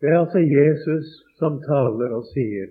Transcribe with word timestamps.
Det 0.00 0.08
er 0.08 0.20
altså 0.20 0.40
Jesus 0.40 1.08
som 1.38 1.60
taler 1.64 2.14
og 2.16 2.28
sier 2.32 2.70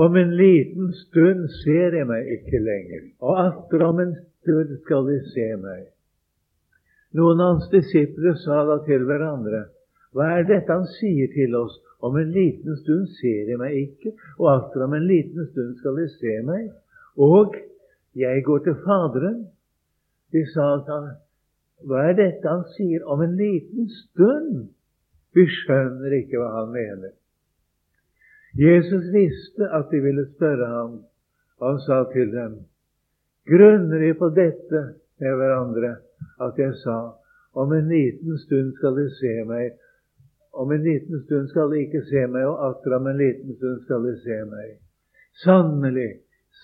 om 0.00 0.16
en 0.16 0.36
liten 0.36 0.92
stund 0.94 1.48
ser 1.60 1.96
jeg 1.98 2.06
meg 2.06 2.28
ikke 2.36 2.60
lenger, 2.62 3.02
og 3.26 3.40
atter 3.42 3.82
om 3.84 3.98
en 4.00 4.12
stund 4.40 4.76
skal 4.84 5.08
de 5.08 5.16
se 5.32 5.48
meg. 5.60 5.88
Noen 7.18 7.42
av 7.42 7.56
hans 7.56 7.70
disipler 7.72 8.36
sa 8.38 8.62
da 8.68 8.78
til 8.86 9.04
hverandre, 9.08 9.64
hva 10.14 10.28
er 10.38 10.46
dette 10.46 10.72
han 10.72 10.86
sier 10.98 11.30
til 11.34 11.56
oss? 11.58 11.74
Om 12.00 12.16
en 12.16 12.30
liten 12.32 12.78
stund 12.80 13.10
ser 13.18 13.50
jeg 13.50 13.58
meg 13.60 13.74
ikke, 13.76 14.14
og 14.38 14.46
atter 14.54 14.86
om 14.86 14.94
en 14.96 15.04
liten 15.04 15.50
stund 15.50 15.74
skal 15.82 15.98
de 16.00 16.06
se 16.14 16.38
meg. 16.46 16.70
Og 17.20 17.58
jeg 18.16 18.44
går 18.46 18.62
til 18.64 18.78
Faderen. 18.86 19.42
De 20.32 20.46
sa 20.54 20.70
at 20.78 20.88
han, 20.88 21.10
hva 21.84 22.06
er 22.08 22.16
dette 22.16 22.48
han 22.48 22.64
sier 22.72 23.04
om 23.04 23.20
en 23.26 23.36
liten 23.36 23.90
stund? 23.92 24.70
Vi 25.36 25.46
skjønner 25.46 26.14
ikke 26.16 26.40
hva 26.40 26.50
han 26.58 26.72
mener. 26.74 27.12
Jesus 28.58 29.06
visste 29.14 29.68
at 29.70 29.92
de 29.92 30.00
ville 30.02 30.26
spørre 30.32 30.66
ham, 30.66 30.96
og 31.60 31.66
han 31.68 31.80
sa 31.84 32.00
til 32.12 32.32
dem, 32.34 32.56
grunner 33.46 34.02
de 34.02 34.14
på 34.18 34.30
dette 34.34 34.80
med 35.20 35.36
hverandre, 35.38 35.92
at 36.42 36.58
jeg 36.58 36.74
sa, 36.82 36.98
om 37.54 37.72
en 37.72 37.88
liten 37.88 38.38
stund 38.38 38.72
skal 38.78 38.96
de 38.98 39.06
se 39.18 39.34
meg, 39.46 39.76
om 40.52 40.72
en 40.74 40.82
liten 40.82 41.22
stund 41.26 41.50
skal 41.52 41.70
de 41.70 41.84
ikke 41.84 42.02
se 42.08 42.24
meg, 42.26 42.46
og 42.46 42.64
atter 42.70 42.96
om 42.96 43.06
en 43.06 43.20
liten 43.20 43.54
stund 43.58 43.84
skal 43.86 44.06
de 44.08 44.16
se 44.24 44.38
meg. 44.50 44.72
Sannelig, 45.44 46.10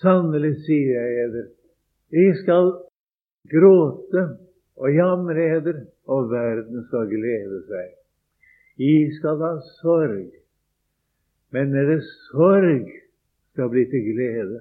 sannelig 0.01 0.57
sier 0.65 0.91
jeg 0.97 1.21
eder, 1.27 1.47
de 2.11 2.25
skal 2.41 2.73
gråte 3.51 4.25
og 4.77 4.91
jamre 4.95 5.47
eder, 5.57 5.79
og 6.07 6.29
verden 6.31 6.83
skal 6.87 7.07
glede 7.11 7.63
seg. 7.71 7.95
I 8.77 9.09
skal 9.17 9.39
ha 9.41 9.53
sorg, 9.81 10.31
men 11.51 11.71
deres 11.73 12.05
sorg 12.29 12.89
skal 13.53 13.71
bli 13.73 13.85
til 13.89 14.03
glede. 14.13 14.59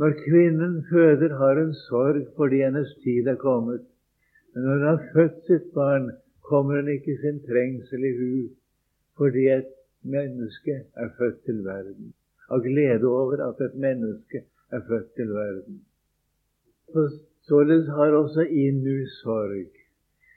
Når 0.00 0.14
kvinnen 0.24 0.78
føder, 0.90 1.36
har 1.36 1.60
hun 1.60 1.74
sorg 1.74 2.24
fordi 2.36 2.62
hennes 2.64 2.94
tid 3.04 3.28
er 3.28 3.36
kommet. 3.36 3.84
Men 4.54 4.64
når 4.64 4.78
hun 4.78 4.86
har 4.86 5.04
født 5.12 5.44
sitt 5.46 5.68
barn, 5.74 6.10
kommer 6.40 6.80
hun 6.80 6.88
ikke 6.88 7.18
sin 7.20 7.42
trengsel 7.44 8.04
i 8.08 8.16
hu 8.18 8.32
fordi 9.20 9.46
et 9.52 9.68
menneske 10.02 10.78
er 10.96 11.08
født 11.18 11.44
til 11.44 11.60
verden. 11.64 12.14
Av 12.48 12.64
glede 12.64 13.06
over 13.06 13.44
at 13.44 13.60
et 13.60 13.74
menneske 13.76 14.44
er 14.72 14.80
født 14.88 15.12
til 15.16 15.28
verden. 15.36 15.82
Således 17.48 17.86
har 17.86 18.16
også 18.16 18.42
Inu 18.48 19.06
sorg. 19.20 19.68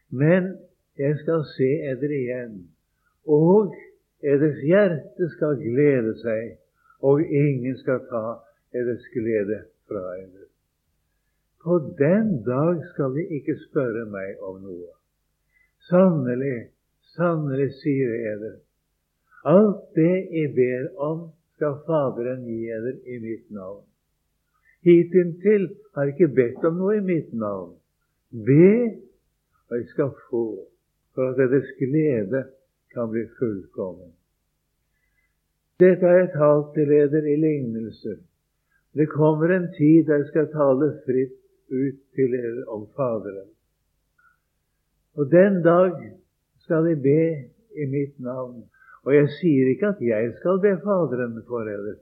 Men 0.10 0.58
jeg 0.98 1.18
skal 1.22 1.44
se 1.56 1.70
eder 1.92 2.12
igjen. 2.20 2.58
Og 3.28 3.76
eders 4.24 4.60
hjerte 4.64 5.30
skal 5.36 5.58
glede 5.60 6.16
seg, 6.22 6.58
og 7.02 7.22
ingen 7.22 7.78
skal 7.82 8.04
ta 8.10 8.26
eders 8.76 9.08
glede 9.14 9.64
fra 9.90 10.04
eder. 10.20 10.50
På 11.66 11.80
den 11.98 12.44
dag 12.46 12.84
skal 12.94 13.16
de 13.18 13.26
ikke 13.40 13.58
spørre 13.68 14.06
meg 14.10 14.38
om 14.42 14.62
noe. 14.62 14.92
Sannelig, 15.90 16.70
sannelig, 17.16 17.72
sier 17.82 18.14
eder, 18.34 18.60
alt 19.46 19.90
det 19.98 20.14
jeg 20.34 20.54
ber 20.58 20.88
om, 21.02 21.26
skal 21.56 21.78
Faderen 21.88 22.44
gi 22.46 22.70
eder 22.74 22.98
i 23.08 23.20
mitt 23.24 23.52
navn. 23.54 23.84
Hitintil 24.86 25.70
har 25.96 26.10
jeg 26.10 26.16
ikke 26.16 26.36
bedt 26.36 26.66
om 26.68 26.80
noe 26.82 26.98
i 26.98 27.04
mitt 27.06 27.32
navn. 27.34 27.76
Be, 28.30 28.72
og 29.70 29.78
jeg 29.80 29.88
skal 29.94 30.12
få 30.28 30.46
for 31.16 31.32
at 31.32 31.38
deres 31.40 31.72
glede 31.80 32.44
kan 32.94 33.10
bli 33.12 33.24
fullkommen. 33.40 34.12
Dette 35.80 36.08
har 36.08 36.18
jeg 36.22 36.32
talt 36.36 36.72
til 36.76 36.88
leder 36.88 37.26
i 37.34 37.36
lignelser. 37.40 38.20
Det 38.96 39.10
kommer 39.12 39.52
en 39.52 39.68
tid 39.78 40.06
der 40.08 40.22
jeg 40.22 40.30
skal 40.32 40.48
tale 40.54 40.92
fritt 41.08 41.36
ut 41.72 41.98
til 42.16 42.32
dere 42.32 42.64
om 42.72 42.88
Faderen. 42.96 43.50
Og 45.16 45.32
den 45.32 45.62
dag 45.64 45.92
skal 46.64 46.88
de 46.90 46.96
be 46.96 47.24
i 47.82 47.86
mitt 47.92 48.20
navn. 48.20 48.64
Og 49.04 49.16
jeg 49.16 49.28
sier 49.40 49.70
ikke 49.74 49.92
at 49.96 50.02
jeg 50.02 50.32
skal 50.40 50.62
be 50.64 50.72
Faderen 50.84 51.44
for 51.48 51.68
dere, 51.68 51.96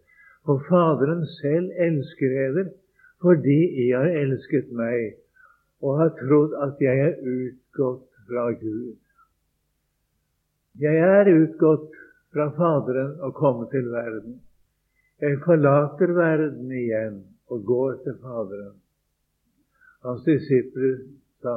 for 0.45 0.61
Faderen 0.69 1.25
selv 1.41 1.71
elsker 1.88 2.38
dere 2.38 2.69
fordi 3.23 3.59
jeg 3.88 3.97
har 3.97 4.17
elsket 4.19 4.71
meg 4.75 5.13
og 5.81 5.99
har 5.99 6.09
trodd 6.19 6.55
at 6.65 6.81
jeg 6.83 6.99
er 7.07 7.13
utgått 7.23 8.12
fra 8.28 8.51
Gud. 8.59 8.95
Jeg 10.81 10.97
er 10.97 11.29
utgått 11.29 11.91
fra 12.34 12.50
Faderen 12.57 13.19
og 13.22 13.35
kommet 13.38 13.69
til 13.72 13.91
verden. 13.94 14.39
Jeg 15.22 15.38
forlater 15.45 16.13
verden 16.17 16.72
igjen 16.72 17.19
og 17.53 17.66
går 17.66 18.00
til 18.06 18.17
Faderen. 18.22 18.79
Hans 20.03 20.23
disipler 20.25 20.97
sa, 21.41 21.56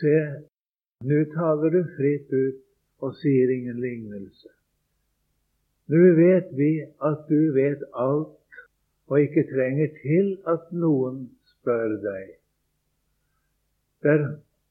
Se, 0.00 0.16
nå 1.04 1.20
taler 1.34 1.72
du 1.76 1.80
fritt 1.96 2.32
ut 2.32 2.58
og 3.04 3.14
sier 3.20 3.52
ingen 3.54 3.80
lignelse. 3.80 4.50
Nå 5.90 6.02
vet 6.18 6.52
vi 6.58 6.72
at 7.10 7.24
du 7.30 7.52
vet 7.56 7.82
alt 7.98 8.60
og 9.10 9.16
ikke 9.20 9.46
trenger 9.54 9.88
til 10.02 10.36
at 10.50 10.68
noen 10.70 11.24
spør 11.54 11.96
deg. 12.04 12.36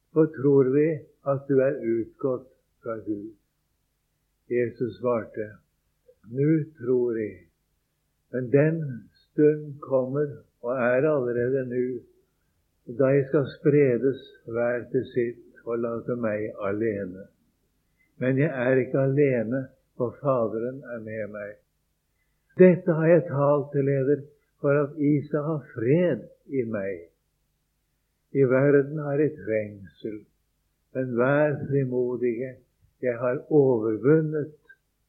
Derfor 0.09 0.25
tror 0.41 0.63
vi 0.73 0.87
at 1.25 1.41
du 1.47 1.59
er 1.61 1.75
utgått 1.85 2.47
fra 2.83 2.95
Gud. 3.05 3.35
Jesus 4.49 4.97
svarte, 4.97 5.45
Nå 6.33 6.63
tror 6.79 7.17
jeg, 7.17 7.45
men 8.33 8.49
den 8.51 8.79
stund 9.13 9.79
kommer, 9.79 10.31
og 10.61 10.71
er 10.71 11.05
allerede 11.09 11.61
nå, 11.69 11.83
da 12.97 13.11
jeg 13.13 13.27
skal 13.27 13.45
spredes 13.53 14.23
hver 14.45 14.87
til 14.91 15.05
sitt 15.13 15.61
og 15.65 15.77
late 15.77 16.17
meg 16.17 16.49
alene. 16.57 17.27
Men 18.17 18.41
jeg 18.41 18.49
er 18.49 18.81
ikke 18.81 19.05
alene, 19.11 19.67
for 19.97 20.17
Faderen 20.21 20.81
er 20.89 21.05
med 21.05 21.35
meg. 21.37 21.53
Dette 22.57 22.97
har 22.97 23.07
jeg 23.13 23.27
talt 23.29 23.71
til 23.75 23.85
leder, 23.85 24.25
for 24.61 24.73
at 24.87 24.97
I 24.97 25.13
skal 25.27 25.45
ha 25.51 25.57
fred 25.75 26.25
i 26.49 26.65
meg. 26.65 27.08
I 28.31 28.43
verden 28.45 28.99
er 28.99 29.23
et 29.25 29.37
trengsel, 29.45 30.19
men 30.93 31.17
vær 31.17 31.55
frimodige. 31.67 32.55
Jeg 33.01 33.17
har 33.17 33.39
overvunnet 33.49 34.53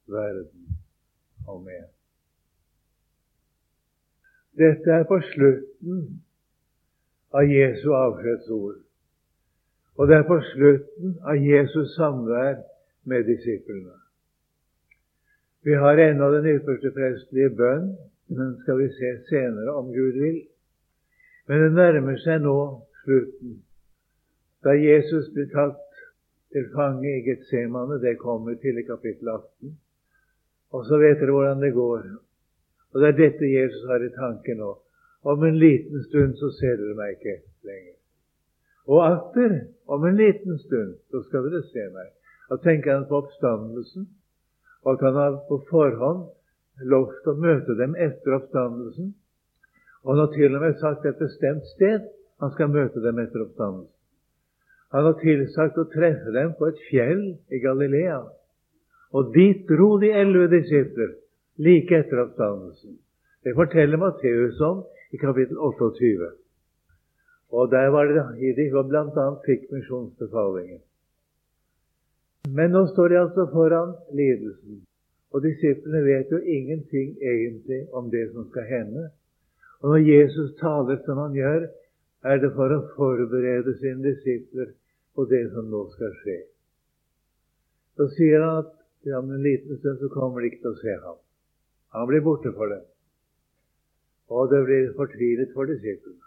verden. 0.06 0.76
Amen. 1.48 1.88
Dette 4.58 4.90
er 4.90 5.04
på 5.08 5.20
slutten 5.32 6.22
av 7.34 7.48
Jesu 7.48 7.92
avskjedsord. 7.94 8.78
Og 9.96 10.08
det 10.08 10.16
er 10.16 10.28
på 10.28 10.38
slutten 10.52 11.16
av 11.28 11.36
Jesus 11.36 11.94
samvær 11.96 12.62
med 13.04 13.26
disiplene. 13.28 13.96
Vi 15.64 15.74
har 15.76 16.00
ennå 16.00 16.30
den 16.32 16.46
ypperste 16.54 16.92
prestelige 16.96 17.50
bønn. 17.56 17.90
Den 18.30 18.54
skal 18.62 18.78
vi 18.78 18.88
se 18.94 19.10
senere, 19.28 19.74
om 19.74 19.90
Gud 19.92 20.16
vil. 20.22 20.38
Men 21.48 21.64
det 21.64 21.72
nærmer 21.76 22.16
seg 22.22 22.40
nå 22.44 22.56
slutten, 23.10 23.62
da 24.62 24.74
Jesus 24.74 25.30
blir 25.34 25.48
tatt 25.50 25.86
til 26.52 26.66
fange 26.74 27.08
i 27.08 27.22
Getsemane. 27.26 28.00
Det 28.02 28.18
kommer 28.18 28.54
til 28.54 28.78
i 28.78 28.86
kapittel 28.86 29.28
18. 29.28 29.78
Og 30.70 30.84
så 30.86 30.98
vet 30.98 31.18
dere 31.20 31.34
hvordan 31.34 31.62
det 31.62 31.72
går. 31.74 32.04
Og 32.92 33.00
det 33.00 33.08
er 33.08 33.18
dette 33.18 33.50
Jesus 33.50 33.86
har 33.90 34.04
i 34.04 34.12
tanke 34.14 34.54
nå. 34.54 34.70
Om 35.22 35.44
en 35.44 35.58
liten 35.58 36.04
stund 36.08 36.36
så 36.36 36.50
ser 36.58 36.76
dere 36.78 36.98
meg 36.98 37.16
ikke 37.16 37.36
lenger. 37.66 37.96
Og 38.90 39.02
atter, 39.06 39.56
om 39.86 40.04
en 40.04 40.16
liten 40.16 40.58
stund, 40.58 40.94
så 41.10 41.22
skal 41.26 41.46
dere 41.46 41.62
se 41.70 41.86
meg. 41.94 42.12
Da 42.50 42.56
tenker 42.62 42.94
han 42.94 43.08
på 43.08 43.20
oppstandelsen, 43.20 44.08
og 44.82 44.92
at 44.92 45.04
han 45.06 45.18
har 45.18 45.36
på 45.48 45.60
forhånd 45.70 46.24
lovt 46.92 47.28
å 47.28 47.36
møte 47.38 47.76
dem 47.78 47.94
etter 47.94 48.38
oppstandelsen. 48.38 49.12
Og 50.02 50.14
han 50.14 50.22
har 50.24 50.32
til 50.34 50.56
og 50.56 50.64
med 50.64 50.80
sagt 50.80 51.06
et 51.06 51.20
bestemt 51.20 51.68
sted 51.76 52.08
han 52.40 52.52
skal 52.54 52.72
møte 52.72 53.02
dem 53.04 53.18
etter 53.20 53.44
oppstandelsen. 53.44 53.96
Han 54.90 55.06
har 55.06 55.16
tilsagt 55.20 55.78
å 55.78 55.86
treffe 55.92 56.32
dem 56.34 56.54
på 56.58 56.66
et 56.70 56.80
fjell 56.88 57.22
i 57.52 57.60
Galilea. 57.62 58.20
Og 59.14 59.32
dit 59.34 59.62
dro 59.68 59.92
de 60.02 60.10
elleve 60.14 60.48
disipler 60.50 61.14
like 61.62 61.94
etter 61.94 62.24
oppstandelsen. 62.24 62.96
Det 63.44 63.54
forteller 63.56 64.00
Matteus 64.00 64.60
om 64.66 64.82
i 65.14 65.18
kapittel 65.20 65.58
28. 65.58 66.30
Og 67.50 67.70
der 67.70 67.88
var 67.94 68.10
det 68.10 68.54
de 68.56 68.68
bl.a. 68.70 69.26
fikk 69.46 69.70
misjonsbefalingen. 69.74 70.80
Men 72.48 72.72
nå 72.72 72.86
står 72.90 73.08
de 73.08 73.18
altså 73.20 73.46
foran 73.52 73.94
lidelsen. 74.16 74.80
Og 75.30 75.42
disiplene 75.44 76.02
vet 76.06 76.30
jo 76.32 76.38
ingenting 76.38 77.14
egentlig 77.22 77.84
om 77.94 78.10
det 78.10 78.30
som 78.32 78.48
skal 78.50 78.66
hende. 78.66 79.10
Og 79.82 79.94
når 79.94 80.06
Jesus 80.06 80.54
taler 80.60 80.98
som 81.04 81.18
han 81.18 81.34
gjør, 81.34 81.68
er 82.24 82.40
det 82.42 82.52
for 82.56 82.72
å 82.74 82.82
forberede 82.96 83.76
sine 83.80 84.04
disipler 84.04 84.74
på 85.16 85.24
det 85.30 85.46
som 85.54 85.70
nå 85.72 85.86
skal 85.94 86.12
skje. 86.20 86.36
Så 87.96 88.10
sier 88.16 88.44
han 88.44 88.62
at 88.64 88.76
Ja, 89.08 89.16
om 89.16 89.30
en 89.32 89.40
liten 89.40 89.78
stund 89.78 89.96
så 89.96 90.10
kommer 90.12 90.42
de 90.42 90.50
ikke 90.50 90.58
til 90.60 90.74
å 90.74 90.80
se 90.82 90.94
ham. 91.00 91.16
Han 91.96 92.08
blir 92.10 92.20
borte 92.20 92.50
for 92.52 92.68
dem. 92.68 92.82
Og 94.28 94.50
det 94.52 94.58
blir 94.66 94.90
fortvilet 94.98 95.54
for 95.54 95.64
disiplene. 95.70 96.26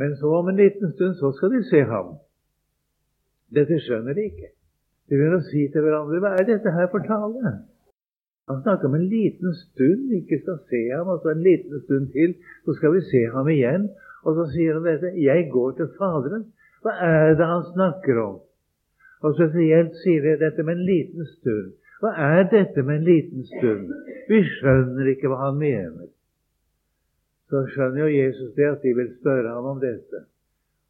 Men 0.00 0.16
så 0.16 0.30
om 0.38 0.48
en 0.48 0.56
liten 0.56 0.94
stund 0.94 1.18
så 1.20 1.32
skal 1.36 1.52
de 1.52 1.60
se 1.68 1.82
ham. 1.90 2.14
Dette 3.52 3.76
skjønner 3.84 4.16
de 4.16 4.24
ikke. 4.30 4.48
De 5.10 5.18
begynner 5.18 5.42
å 5.42 5.50
si 5.50 5.66
til 5.68 5.84
hverandre 5.84 6.22
hva 6.24 6.32
er 6.38 6.48
dette 6.48 6.72
her 6.72 6.88
for 6.94 7.04
tale? 7.04 7.52
Han 8.48 8.62
snakker 8.62 8.88
om 8.88 8.96
en 8.96 9.08
liten 9.12 9.52
stund, 9.58 10.08
ikke 10.22 10.40
skal 10.40 10.58
se 10.70 10.80
ham, 10.88 11.12
og 11.12 11.20
så 11.20 11.34
en 11.34 11.44
liten 11.44 11.84
stund 11.84 12.08
til, 12.16 12.32
så 12.64 12.74
skal 12.78 12.96
vi 12.96 13.04
se 13.10 13.22
ham 13.34 13.52
igjen. 13.52 13.90
Og 14.22 14.38
så 14.38 14.48
sier 14.54 14.78
han 14.78 14.86
dette 14.86 15.12
Jeg 15.18 15.48
går 15.50 15.76
til 15.78 15.90
Faderen. 15.98 16.48
Hva 16.82 16.96
er 17.06 17.36
det 17.38 17.46
han 17.46 17.64
snakker 17.72 18.18
om? 18.22 18.40
Og 19.22 19.36
spesielt 19.38 19.94
sier 20.02 20.32
jeg 20.32 20.40
dette 20.40 20.64
med 20.66 20.78
en 20.78 20.86
liten 20.86 21.28
stund. 21.36 21.72
Hva 22.02 22.10
er 22.18 22.48
dette 22.50 22.82
med 22.82 22.98
en 22.98 23.06
liten 23.06 23.46
stund? 23.46 23.92
Vi 24.28 24.42
skjønner 24.56 25.12
ikke 25.12 25.30
hva 25.30 25.44
han 25.44 25.60
mener. 25.60 26.10
Så 27.50 27.62
skjønner 27.70 28.06
jo 28.06 28.10
Jesus 28.10 28.54
det 28.56 28.66
at 28.66 28.82
de 28.82 28.94
vil 28.96 29.12
spørre 29.20 29.54
ham 29.54 29.68
om 29.74 29.80
dette. 29.82 30.24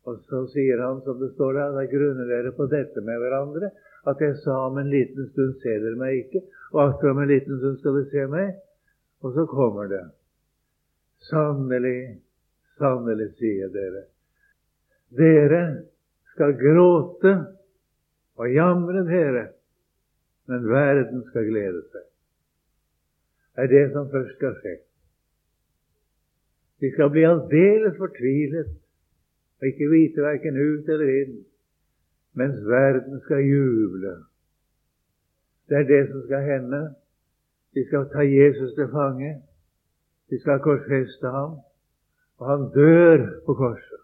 Og 0.08 0.18
så 0.30 0.44
sier 0.54 0.80
han, 0.82 1.02
som 1.04 1.20
det 1.20 1.32
står 1.34 1.58
der, 1.58 1.74
da 1.76 1.84
grunner 1.90 2.30
dere 2.30 2.52
på 2.56 2.66
dette 2.70 3.04
med 3.04 3.20
hverandre, 3.22 3.70
at 4.08 4.22
jeg 4.24 4.38
sa 4.42 4.56
om 4.66 4.80
en 4.80 4.90
liten 4.90 5.28
stund 5.30 5.60
ser 5.62 5.78
dere 5.82 5.98
meg 5.98 6.24
ikke, 6.24 6.42
og 6.72 6.80
atter 6.88 7.12
om 7.12 7.20
en 7.22 7.30
liten 7.30 7.60
stund 7.60 7.78
skal 7.78 7.98
dere 7.98 8.10
se 8.10 8.24
meg. 8.32 8.56
Og 9.22 9.36
så 9.36 9.44
kommer 9.46 9.90
det. 9.92 10.02
Sannelig, 11.28 11.98
sannelig, 12.78 13.32
sier 13.38 13.72
dere. 13.72 14.04
Dere 15.18 15.62
skal 16.32 16.54
gråte 16.56 17.34
og 18.40 18.54
jamre 18.54 19.04
dere, 19.08 19.44
men 20.48 20.64
verden 20.68 21.24
skal 21.28 21.46
glede 21.50 21.82
seg. 21.92 22.08
Det 23.52 23.66
er 23.66 23.72
det 23.72 23.84
som 23.92 24.08
først 24.10 24.36
skal 24.38 24.56
skje. 24.60 24.76
Vi 26.82 26.90
skal 26.90 27.12
bli 27.14 27.22
aldeles 27.28 27.98
fortvilet 28.00 28.72
og 29.60 29.66
ikke 29.68 29.90
vite 29.92 30.24
verken 30.24 30.56
ut 30.58 30.88
eller 30.90 31.10
inn, 31.20 31.36
mens 32.34 32.64
verden 32.66 33.20
skal 33.26 33.44
juble. 33.46 34.16
Det 35.68 35.76
er 35.78 35.86
det 35.86 36.02
som 36.10 36.24
skal 36.24 36.42
hende. 36.48 36.80
Vi 37.74 37.84
skal 37.86 38.08
ta 38.12 38.24
Jesus 38.26 38.74
til 38.74 38.88
fange. 38.90 39.36
Vi 40.28 40.38
skal 40.40 40.58
korsfeste 40.64 41.28
ham, 41.28 41.60
og 42.42 42.48
han 42.50 42.62
dør 42.74 43.20
på 43.46 43.54
korset. 43.54 44.02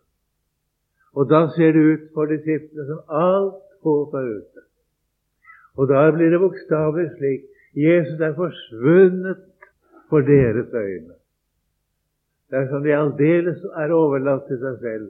Og 1.19 1.26
da 1.31 1.40
ser 1.56 1.73
det 1.75 1.85
ut 1.93 2.02
for 2.14 2.31
disiplene 2.31 2.85
som 2.87 3.00
alt 3.20 3.62
håp 3.82 4.12
er 4.14 4.26
ute. 4.38 4.62
Og 5.79 5.88
da 5.90 6.05
blir 6.14 6.31
det 6.31 6.38
bokstavelig 6.43 7.08
slik 7.17 7.46
Jesus 7.75 8.20
er 8.23 8.37
forsvunnet 8.37 9.40
for 10.11 10.20
deres 10.20 10.70
øyne. 10.75 11.17
Det 12.50 12.58
er 12.58 12.69
som 12.70 12.82
de 12.87 12.94
aldeles 12.96 13.64
er 13.82 13.93
overlatt 13.93 14.46
til 14.49 14.61
seg 14.62 14.76
selv. 14.85 15.08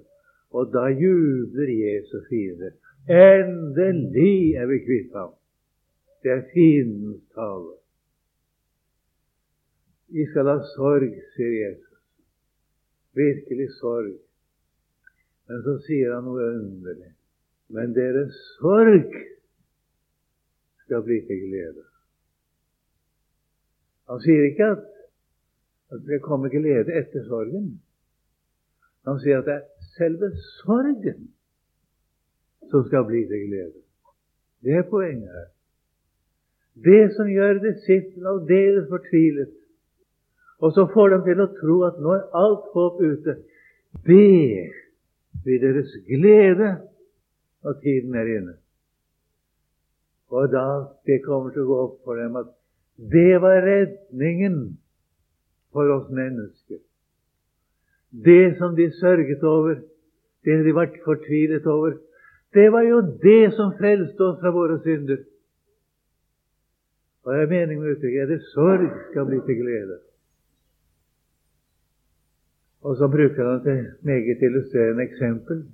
Og 0.50 0.72
da 0.72 0.86
jubler 0.88 1.68
Jesus 1.68 2.24
fiender. 2.30 2.72
Endelig 3.08 4.56
er 4.56 4.66
vi 4.72 4.78
kvitt 4.86 5.12
ham. 5.16 5.34
Det 6.22 6.32
er 6.32 6.48
fiendens 6.54 7.20
tale. 7.36 7.76
Vi 10.08 10.24
skal 10.30 10.48
ha 10.48 10.56
sorg, 10.72 11.12
sier 11.36 11.52
Jesus. 11.60 11.87
Virkelig 13.18 13.68
sorg. 13.80 14.14
Men 15.48 15.62
så 15.64 15.78
sier 15.86 16.14
han 16.14 16.26
noe 16.28 16.46
underlig. 16.54 17.12
Men 17.72 17.94
deres 17.96 18.36
sorg 18.58 19.16
skal 20.84 21.04
bli 21.04 21.18
til 21.28 21.42
glede. 21.48 21.84
Han 24.08 24.22
sier 24.24 24.46
ikke 24.48 24.70
at, 24.76 24.86
at 25.92 26.04
det 26.08 26.22
kommer 26.24 26.52
glede 26.52 26.94
etter 27.00 27.26
sorgen. 27.28 27.74
Han 29.08 29.20
sier 29.20 29.42
at 29.42 29.48
det 29.48 29.56
er 29.58 29.90
selve 29.96 30.30
sorgen 30.60 31.28
som 32.70 32.84
skal 32.88 33.04
bli 33.08 33.24
til 33.28 33.46
glede. 33.48 33.82
Det 34.64 34.74
er 34.80 34.88
poenget 34.90 35.32
her. 35.32 35.48
Det 36.84 37.14
som 37.16 37.28
gjør 37.28 37.60
disiplene 37.62 38.28
aldeles 38.32 38.88
fortvilet, 38.88 39.54
og 40.58 40.72
så 40.74 40.86
får 40.94 41.12
dem 41.14 41.24
til 41.26 41.42
å 41.42 41.50
tro 41.58 41.76
at 41.86 41.98
nå 42.02 42.14
er 42.16 42.24
alt 42.38 42.70
håp 42.74 42.98
ute, 43.02 43.36
det 44.06 44.70
blir 45.44 45.60
deres 45.62 45.92
glede 46.08 46.72
når 47.64 47.78
tiden 47.82 48.16
er 48.18 48.32
inne. 48.38 48.56
Og 50.34 50.50
da 50.52 50.66
det 51.08 51.22
kommer 51.24 51.54
til 51.54 51.64
å 51.64 51.70
gå 51.70 51.78
opp 51.84 52.00
for 52.04 52.20
dem 52.20 52.36
at 52.40 52.50
det 52.98 53.38
var 53.40 53.62
redningen 53.64 54.58
for 55.72 55.88
oss 55.94 56.10
mennesker. 56.10 56.82
Det 58.10 58.56
som 58.58 58.74
de 58.76 58.90
sørget 58.98 59.42
over, 59.44 59.78
det 60.44 60.58
de 60.64 60.74
var 60.74 60.90
fortvilet 61.04 61.66
over, 61.66 61.96
det 62.54 62.72
var 62.72 62.82
jo 62.82 63.00
det 63.22 63.52
som 63.56 63.74
frelste 63.78 64.24
oss 64.24 64.38
fra 64.40 64.50
våre 64.50 64.80
synder. 64.82 65.22
Og 67.24 67.34
jeg 67.34 67.44
er 67.44 67.50
meningen 67.52 67.84
med 67.84 67.96
uttrykket 67.96 68.22
er 68.24 68.30
det 68.32 68.44
sorg 68.54 68.86
skal 69.10 69.28
bli 69.28 69.40
til 69.46 69.60
glede. 69.62 69.98
Og 72.82 72.96
så 72.96 73.08
bruker 73.08 73.44
han 73.44 73.68
et 73.68 73.94
meget 74.02 74.42
illustrerende 74.42 75.02
eksempel. 75.02 75.64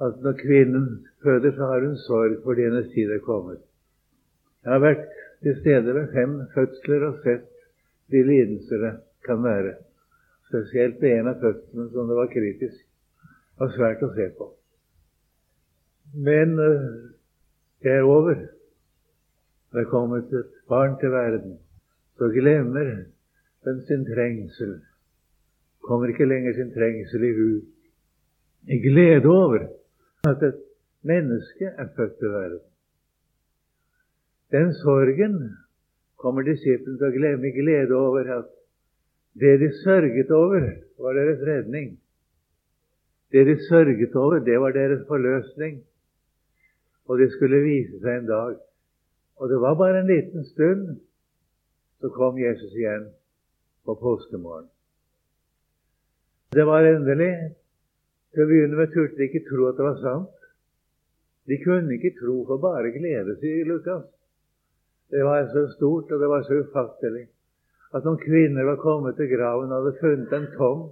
At 0.00 0.14
når 0.22 0.32
kvinnen 0.32 1.06
føder, 1.22 1.52
så 1.52 1.66
har 1.66 1.80
hun 1.80 1.96
sorg 1.96 2.42
fordi 2.44 2.62
hennes 2.62 2.92
tid 2.94 3.10
er 3.10 3.18
kommet. 3.18 3.58
Jeg 4.64 4.72
har 4.72 4.78
vært 4.78 5.04
til 5.42 5.56
stede 5.60 5.94
ved 5.94 6.12
fem 6.12 6.40
fødsler 6.54 7.06
og 7.06 7.18
sett 7.24 7.44
de 8.10 8.22
lidelser 8.22 8.78
det 8.84 8.94
kan 9.24 9.42
være. 9.44 9.74
Spesielt 10.48 11.02
ved 11.02 11.10
en 11.10 11.28
av 11.28 11.40
fødslene 11.40 11.90
som 11.92 12.08
det 12.08 12.16
var 12.16 12.32
kritisk 12.32 12.82
og 13.58 13.72
svært 13.76 14.02
å 14.02 14.10
se 14.14 14.26
på. 14.38 14.48
Men 16.14 16.58
eh, 16.62 16.88
det 17.82 17.92
er 17.92 18.08
over. 18.08 18.34
Det 19.72 19.82
er 19.82 19.90
kommet 19.90 20.32
et 20.32 20.52
barn 20.68 20.98
til 21.00 21.10
verden. 21.12 21.58
Så 22.18 22.28
glemmer 22.32 22.92
den 23.64 23.82
sin 23.86 24.06
trengsel. 24.08 24.78
Kommer 25.86 26.10
ikke 26.10 26.26
lenger 26.26 26.56
sin 26.56 26.72
trengsel 26.74 27.24
i 27.24 27.32
hu. 27.36 27.50
I 28.66 28.78
glede 28.82 29.28
over 29.30 29.68
at 30.26 30.42
et 30.42 30.58
menneske 31.06 31.64
er 31.64 31.86
født 31.96 32.18
til 32.18 32.32
verden. 32.34 32.64
Den 34.50 34.74
sorgen 34.74 35.36
kommer 36.18 36.42
disiplene 36.42 36.98
til 36.98 37.08
å 37.08 37.14
glemme 37.14 37.48
i 37.48 37.54
glede 37.54 37.94
over 37.94 38.30
at 38.38 38.50
det 39.40 39.58
de 39.60 39.70
sørget 39.84 40.30
over, 40.30 40.68
var 40.98 41.12
deres 41.12 41.42
redning. 41.46 41.98
Det 43.32 43.46
de 43.46 43.56
sørget 43.68 44.14
over, 44.16 44.38
det 44.38 44.60
var 44.60 44.72
deres 44.72 45.06
forløsning. 45.08 45.82
Og 47.06 47.18
det 47.18 47.30
skulle 47.32 47.62
vise 47.62 48.00
seg 48.00 48.22
en 48.22 48.30
dag. 48.30 48.54
Og 49.36 49.50
det 49.50 49.58
var 49.60 49.74
bare 49.74 50.00
en 50.00 50.08
liten 50.10 50.44
stund, 50.44 50.96
så 52.00 52.08
kom 52.08 52.38
Jesus 52.38 52.72
igjen 52.72 53.10
på 53.84 53.94
påskemorgen. 54.00 54.70
Det 56.56 56.64
var 56.64 56.86
endelig 56.88 57.32
til 58.32 58.42
å 58.42 58.48
begynne 58.48 58.78
med 58.78 58.92
turte 58.94 59.18
de 59.18 59.26
ikke 59.28 59.44
tro 59.44 59.66
at 59.68 59.76
det 59.76 59.84
var 59.84 59.98
sant. 60.00 60.46
De 61.46 61.58
kunne 61.60 61.98
ikke 61.98 62.14
tro 62.16 62.36
for 62.48 62.62
bare 62.62 62.94
glede, 62.94 63.34
sier 63.42 63.68
Lukas. 63.68 64.06
Det 65.12 65.20
var 65.22 65.44
så 65.52 65.66
stort, 65.74 66.10
og 66.10 66.22
det 66.22 66.30
var 66.32 66.46
så 66.46 66.62
ufattelig 66.64 67.26
at 67.94 68.04
noen 68.04 68.18
kvinner 68.20 68.66
var 68.66 68.80
kommet 68.80 69.18
til 69.20 69.28
graven 69.30 69.70
og 69.70 69.84
hadde 69.84 70.00
funnet 70.00 70.32
en 70.32 70.48
tom. 70.56 70.86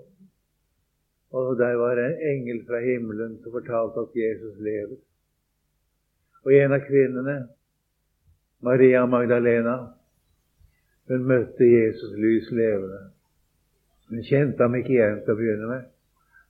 Og 1.34 1.56
der 1.58 1.74
var 1.80 1.98
en 1.98 2.20
engel 2.32 2.60
fra 2.68 2.82
himmelen 2.84 3.40
som 3.42 3.56
fortalte 3.56 4.04
at 4.04 4.20
Jesus 4.20 4.60
lever. 4.62 5.00
Og 6.44 6.52
en 6.54 6.76
av 6.76 6.84
kvinnene, 6.84 7.38
Maria 8.62 9.02
Magdalena, 9.08 9.78
hun 11.08 11.26
møtte 11.28 11.66
Jesus 11.66 12.14
lys 12.20 12.52
levende. 12.52 13.13
Hun 14.10 14.22
kjente 14.26 14.62
ham 14.62 14.74
ikke 14.78 14.96
igjen 14.96 15.20
til 15.24 15.34
å 15.34 15.40
begynne 15.40 15.68
med 15.70 15.90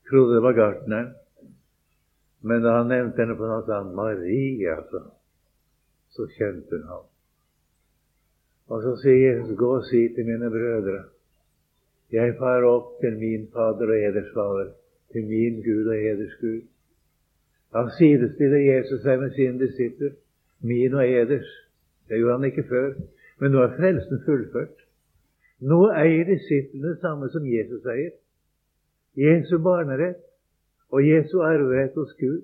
trodde 0.09 0.35
det 0.35 0.43
var 0.43 0.53
gartneren. 0.53 1.15
Men 2.41 2.63
da 2.63 2.77
han 2.79 2.91
nevnte 2.93 3.23
henne 3.23 3.37
på 3.39 3.49
noe 3.49 3.65
annet, 3.73 3.97
Maria, 3.97 4.77
så, 4.91 5.01
så 6.13 6.29
kjente 6.37 6.77
hun 6.77 6.87
ham. 6.91 7.07
Og 8.73 8.85
så 8.85 8.95
sier 9.01 9.21
Jesus, 9.21 9.57
gå 9.61 9.71
og 9.79 9.87
si 9.89 10.07
til 10.17 10.29
mine 10.29 10.51
brødre, 10.53 11.03
jeg 12.13 12.37
farer 12.39 12.67
opp 12.69 13.01
til 13.01 13.17
min 13.19 13.49
Fader 13.53 13.91
og 13.91 14.03
eders 14.09 14.29
Fader, 14.37 14.71
til 15.13 15.25
min 15.27 15.63
Gud 15.65 15.89
og 15.89 15.97
eders 15.97 16.37
Gud. 16.41 16.63
Da 17.75 17.89
sidestiller 17.97 18.61
Jesus 18.61 19.03
seg 19.03 19.19
med 19.21 19.33
sine 19.35 19.59
disipler, 19.59 20.13
min 20.63 20.95
og 20.95 21.09
eders. 21.09 21.49
Det 22.09 22.21
gjorde 22.21 22.37
han 22.39 22.47
ikke 22.51 22.67
før. 22.69 22.93
Men 23.41 23.57
nå 23.57 23.65
er 23.65 23.75
frelsen 23.81 24.21
fullført. 24.29 24.84
Nå 25.63 25.81
eier 25.95 26.27
disiplene 26.29 26.95
det 26.95 27.01
samme 27.03 27.29
som 27.33 27.47
Jesus 27.47 27.87
eier. 27.87 28.15
Jesu 29.15 29.59
barnerett 29.63 30.23
og 30.91 31.07
Jesu 31.07 31.39
arverett 31.47 31.95
hos 31.99 32.13
Gud. 32.19 32.43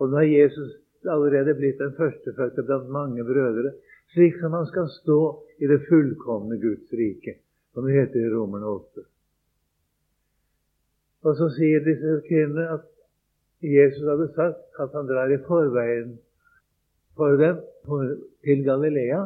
Og 0.00 0.10
nå 0.10 0.18
er 0.22 0.30
Jesus 0.30 0.74
allerede 1.06 1.54
blitt 1.58 1.78
den 1.78 1.94
førstefødte 1.96 2.64
blant 2.66 2.90
mange 2.90 3.24
brødre, 3.24 3.72
slik 4.14 4.38
som 4.40 4.54
han 4.56 4.66
skal 4.66 4.90
stå 5.02 5.20
i 5.62 5.70
det 5.70 5.80
fullkomne 5.88 6.58
Guds 6.60 6.92
rike, 6.92 7.38
som 7.74 7.86
det 7.86 7.96
heter 7.96 8.26
i 8.26 8.32
Romerne 8.34 8.66
8. 8.66 9.06
Og 11.22 11.36
så 11.38 11.48
sier 11.54 11.84
disse 11.86 12.18
kvinnene 12.26 12.66
at 12.78 12.88
Jesus 13.62 14.02
hadde 14.10 14.28
sagt 14.34 14.80
at 14.82 14.94
han 14.96 15.06
drar 15.06 15.30
i 15.30 15.38
forveien 15.46 16.16
for 17.16 17.38
dem 17.38 17.60
til 18.42 18.64
Galilea, 18.66 19.22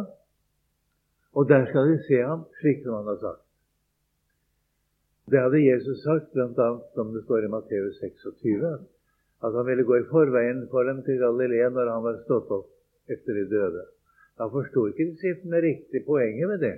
og 1.37 1.49
der 1.49 1.67
skal 1.69 1.91
de 1.93 1.99
se 2.07 2.21
ham 2.25 2.47
slik 2.61 2.83
som 2.85 2.95
han 2.99 3.11
har 3.13 3.19
sagt. 3.21 3.43
Det 5.31 5.41
hadde 5.43 5.65
Jesus 5.67 6.03
sagt, 6.03 6.33
bl.a. 6.33 6.69
som 6.95 7.13
det 7.15 7.25
står 7.25 7.45
i 7.45 7.51
Matteus 7.51 7.99
26, 8.01 8.71
at 9.45 9.53
han 9.53 9.67
ville 9.67 9.85
gå 9.85 9.99
i 9.99 10.09
forveien 10.11 10.69
for 10.71 10.87
dem 10.89 11.03
til 11.05 11.19
Galilea 11.19 11.69
når 11.75 11.91
han 11.93 12.05
var 12.05 12.21
stått 12.25 12.53
opp 12.55 13.11
etter 13.11 13.41
de 13.41 13.45
døde. 13.51 13.83
Da 14.39 14.49
forsto 14.53 14.87
ikke 14.91 15.11
disiplene 15.11 15.63
riktig 15.65 16.05
poenget 16.07 16.49
med 16.49 16.63
det. 16.63 16.77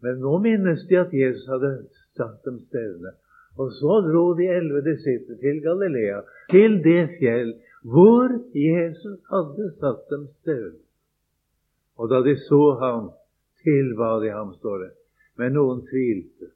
Men 0.00 0.22
nå 0.24 0.38
minnes 0.44 0.86
de 0.88 1.00
at 1.00 1.12
Jesus 1.12 1.48
hadde 1.50 1.72
satt 2.16 2.44
dem 2.46 2.62
stedene. 2.68 3.12
Og 3.58 3.72
så 3.76 4.00
dro 4.06 4.24
de 4.38 4.46
elleve 4.48 4.84
disipler 4.86 5.36
til 5.42 5.60
Galilea, 5.64 6.22
til 6.54 6.78
det 6.84 7.02
fjell 7.18 7.56
hvor 7.82 8.30
Jesus 8.54 9.20
hadde 9.32 9.72
satt 9.80 10.06
dem 10.12 10.28
stedene. 10.40 10.84
Og 11.98 12.08
da 12.08 12.22
de 12.24 12.36
så 12.46 12.62
ham, 12.80 13.10
tilba 13.64 14.18
de 14.22 14.32
ham, 14.34 14.54
står 14.58 14.78
det. 14.84 14.90
Men 15.38 15.54
noen 15.56 15.84
tvilte. 15.88 16.50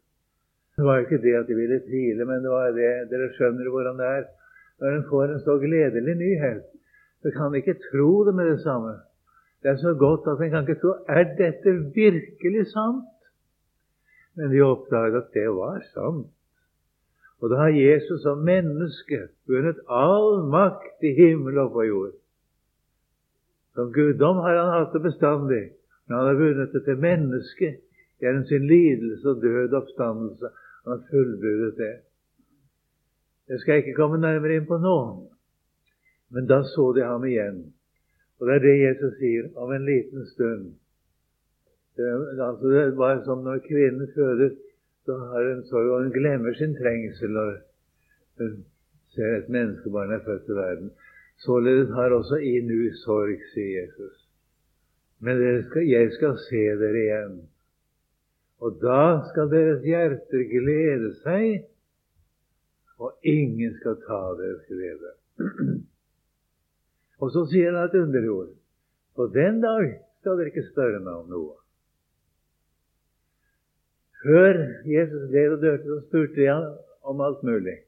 Det 0.77 0.85
var 0.85 1.05
ikke 1.05 1.23
det 1.23 1.35
at 1.39 1.49
de 1.49 1.57
ville 1.57 1.81
tvile, 1.87 2.25
men 2.27 2.43
det 2.43 2.51
var 2.51 2.73
det 2.75 2.93
Dere 3.11 3.31
skjønner 3.37 3.71
hvordan 3.71 4.01
det 4.01 4.09
er 4.11 4.25
når 4.83 4.97
en 4.97 5.05
får 5.09 5.33
en 5.33 5.43
så 5.45 5.55
gledelig 5.63 6.15
nyhet. 6.19 6.65
Så 7.23 7.31
kan 7.31 7.53
en 7.53 7.61
ikke 7.61 7.77
tro 7.89 8.25
det 8.27 8.35
med 8.35 8.51
det 8.51 8.61
samme. 8.65 8.97
Det 9.63 9.71
er 9.71 9.77
så 9.81 9.95
godt 9.95 10.27
at 10.29 10.43
en 10.43 10.51
kan 10.51 10.67
ikke 10.67 10.81
tro 10.81 10.91
Er 11.09 11.25
dette 11.39 11.71
virkelig 11.95 12.67
sant? 12.73 13.07
Men 14.37 14.51
de 14.51 14.61
oppdaget 14.61 15.17
at 15.23 15.31
det 15.35 15.49
var 15.49 15.81
sant. 15.95 16.27
Og 17.41 17.51
da 17.51 17.57
har 17.57 17.69
Jesus 17.69 18.23
som 18.23 18.43
menneske 18.45 19.29
vunnet 19.49 19.81
all 19.89 20.45
makt 20.51 21.03
i 21.05 21.15
himmel 21.15 21.59
og 21.59 21.73
på 21.73 21.83
jord. 21.83 22.13
Som 23.75 23.93
guddom 23.93 24.37
har 24.45 24.59
han 24.59 24.73
hatt 24.73 24.93
det 24.93 25.03
bestandig, 25.03 25.63
men 26.07 26.17
han 26.17 26.27
har 26.27 26.41
vunnet 26.41 26.73
det 26.73 26.83
til 26.85 27.01
menneske 27.01 27.71
gjennom 28.21 28.45
sin 28.49 28.67
lidelse 28.67 29.29
og 29.29 29.43
død 29.43 29.77
oppstandelse. 29.81 30.51
Han 30.85 30.93
har 30.93 31.07
fullbyrdet 31.11 31.77
det. 31.79 31.95
Det 33.49 33.61
skal 33.61 33.73
jeg 33.73 33.85
ikke 33.85 34.01
komme 34.01 34.21
nærmere 34.21 34.59
inn 34.59 34.69
på 34.69 34.79
nå, 34.81 34.99
men 36.33 36.47
da 36.49 36.63
så 36.75 36.93
de 36.97 37.05
ham 37.05 37.25
igjen. 37.29 37.61
Og 38.41 38.49
det 38.49 38.55
er 38.55 38.65
det 38.65 38.77
Jesus 38.81 39.19
sier 39.21 39.51
om 39.61 39.73
en 39.73 39.85
liten 39.85 40.27
stund. 40.33 40.73
Det, 41.97 42.07
altså, 42.43 42.71
det 42.71 42.97
var 42.99 43.21
som 43.25 43.45
når 43.45 43.61
kvinnen 43.69 44.09
føder 44.15 44.57
så 45.05 45.19
har 45.19 45.55
hun 45.55 45.65
sorg, 45.69 45.91
og 45.93 46.03
hun 46.03 46.13
glemmer 46.13 46.55
sin 46.55 46.77
trengsel 46.81 47.31
når 47.31 47.51
hun 48.39 48.65
ser 49.15 49.37
et 49.37 49.49
menneskebarn 49.49 50.13
er 50.13 50.25
født 50.25 50.45
til 50.45 50.55
verden. 50.55 50.91
Således 51.45 51.91
har 51.91 52.11
også 52.11 52.37
I 52.37 52.61
nu 52.61 52.79
sorg, 53.05 53.39
sier 53.53 53.83
Jesus. 53.83 54.24
Men 55.25 55.41
skal, 55.71 55.87
jeg 55.89 56.11
skal 56.13 56.37
se 56.49 56.63
dere 56.81 57.01
igjen. 57.01 57.37
Og 58.65 58.77
da 58.83 59.23
skal 59.31 59.49
deres 59.53 59.85
hjerter 59.85 60.45
glede 60.51 61.13
seg, 61.23 61.65
og 63.01 63.17
ingen 63.27 63.75
skal 63.81 63.97
ta 64.05 64.21
deres 64.39 64.63
glede. 64.69 65.13
og 67.23 67.33
så 67.35 67.45
sier 67.51 67.73
han 67.73 67.89
et 67.89 67.97
underlig 68.03 68.31
ord. 68.31 68.53
På 69.17 69.27
den 69.33 69.61
dag 69.65 69.97
skal 70.21 70.39
dere 70.39 70.53
ikke 70.53 70.67
spørre 70.71 71.01
meg 71.01 71.15
om 71.15 71.33
noe. 71.33 71.57
Før 74.25 74.61
Jesus 74.89 75.27
led 75.33 75.57
og 75.57 75.65
dørte, 75.65 75.85
så 75.89 75.99
spurte 76.07 76.37
de 76.39 76.53
om 77.05 77.21
alt 77.21 77.43
mulig. 77.45 77.79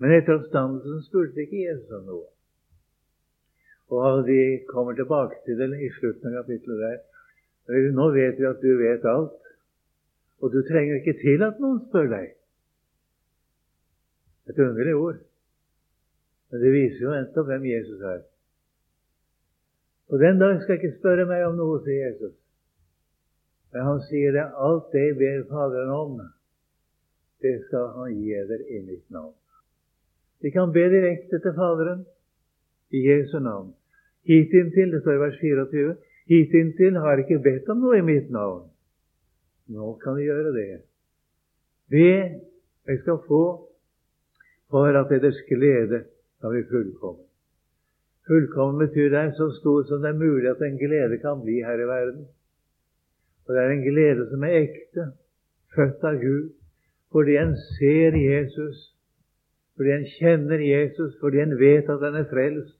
Men 0.00 0.14
etter 0.16 0.38
oppstandelsen 0.38 1.02
spurte 1.08 1.44
ikke 1.44 1.66
Jesus 1.66 1.92
om 1.98 2.06
noe. 2.08 2.28
Og 3.92 4.26
de 4.26 4.42
kommer 4.68 4.96
tilbake 4.96 5.42
til 5.44 5.58
det 5.60 5.68
i 5.84 5.90
slutten 5.98 6.30
av 6.30 6.42
kapittelet 6.42 6.80
der. 6.80 7.88
Nå 7.92 8.08
vet 8.14 8.38
vi 8.40 8.46
at 8.48 8.62
du 8.62 8.70
vet 8.80 9.04
alt, 9.04 9.50
og 10.40 10.52
du 10.52 10.62
trenger 10.66 10.98
ikke 10.98 11.18
til 11.20 11.44
at 11.44 11.60
noen 11.60 11.82
spør 11.84 12.08
deg. 12.10 12.30
Et 14.48 14.58
underlig 14.58 14.94
ord. 14.96 15.18
Men 16.50 16.62
det 16.64 16.72
viser 16.72 17.04
jo 17.04 17.12
nettopp 17.12 17.50
hvem 17.50 17.66
Jesus 17.68 18.00
er. 18.14 18.22
Og 20.12 20.20
den 20.20 20.40
dag 20.40 20.56
skal 20.60 20.74
jeg 20.74 20.82
ikke 20.82 20.98
spørre 20.98 21.28
meg 21.28 21.44
om 21.46 21.60
noe, 21.60 21.78
sier 21.84 22.08
Jesus. 22.08 22.34
Men 23.72 23.86
han 23.88 24.00
sier 24.08 24.34
det 24.34 24.48
alt 24.66 24.88
det 24.92 25.04
jeg 25.04 25.18
ber 25.20 25.46
Faderen 25.52 25.92
om, 25.94 26.18
det 27.44 27.54
skal 27.68 27.92
han 27.96 28.16
gi 28.16 28.40
dere 28.48 28.66
i 28.68 28.82
mitt 28.84 29.06
navn. 29.12 29.36
Vi 30.42 30.50
kan 30.50 30.72
be 30.72 30.88
direkte 30.92 31.38
til 31.38 31.56
Faderen 31.56 32.04
i 32.92 33.04
Jesu 33.06 33.38
navn. 33.38 33.72
Hitinntil, 34.28 34.92
det 34.92 35.00
står 35.02 35.16
i 35.16 35.22
vers 35.22 35.38
24, 35.40 35.96
hitinntil 36.30 36.96
har 37.02 37.18
ikke 37.18 37.42
bedt 37.42 37.68
om 37.72 37.82
noe 37.82 37.98
i 37.98 38.06
mitt 38.06 38.30
navn. 38.30 38.68
Nå 39.72 39.94
kan 40.02 40.18
de 40.18 40.28
gjøre 40.28 40.52
det. 40.54 40.82
Det 41.90 42.14
jeg 42.86 42.98
skal 43.02 43.18
få, 43.26 43.42
for 44.70 44.98
at 44.98 45.10
deres 45.10 45.40
glede 45.48 46.04
kan 46.40 46.54
bli 46.54 46.62
fullkommen. 46.70 47.26
Fullkommen 48.26 48.78
betyr 48.86 49.10
det 49.10 49.18
er 49.18 49.32
så 49.36 49.48
stor 49.58 49.82
som 49.88 50.02
det 50.02 50.12
er 50.12 50.18
mulig 50.18 50.48
at 50.50 50.62
en 50.62 50.78
glede 50.78 51.18
kan 51.18 51.42
bli 51.42 51.58
her 51.66 51.82
i 51.82 51.88
verden. 51.88 52.26
Og 53.46 53.54
det 53.54 53.62
er 53.62 53.70
en 53.70 53.86
glede 53.90 54.28
som 54.30 54.44
er 54.44 54.58
ekte, 54.62 55.06
født 55.74 56.04
av 56.06 56.20
Gud, 56.22 56.52
fordi 57.12 57.36
en 57.36 57.56
ser 57.56 58.16
Jesus, 58.16 58.94
fordi 59.76 59.90
en 59.90 60.06
kjenner 60.18 60.62
Jesus, 60.62 61.18
fordi 61.20 61.42
en 61.42 61.58
vet 61.58 61.90
at 61.90 62.06
en 62.08 62.20
er 62.22 62.28
frelst, 62.30 62.78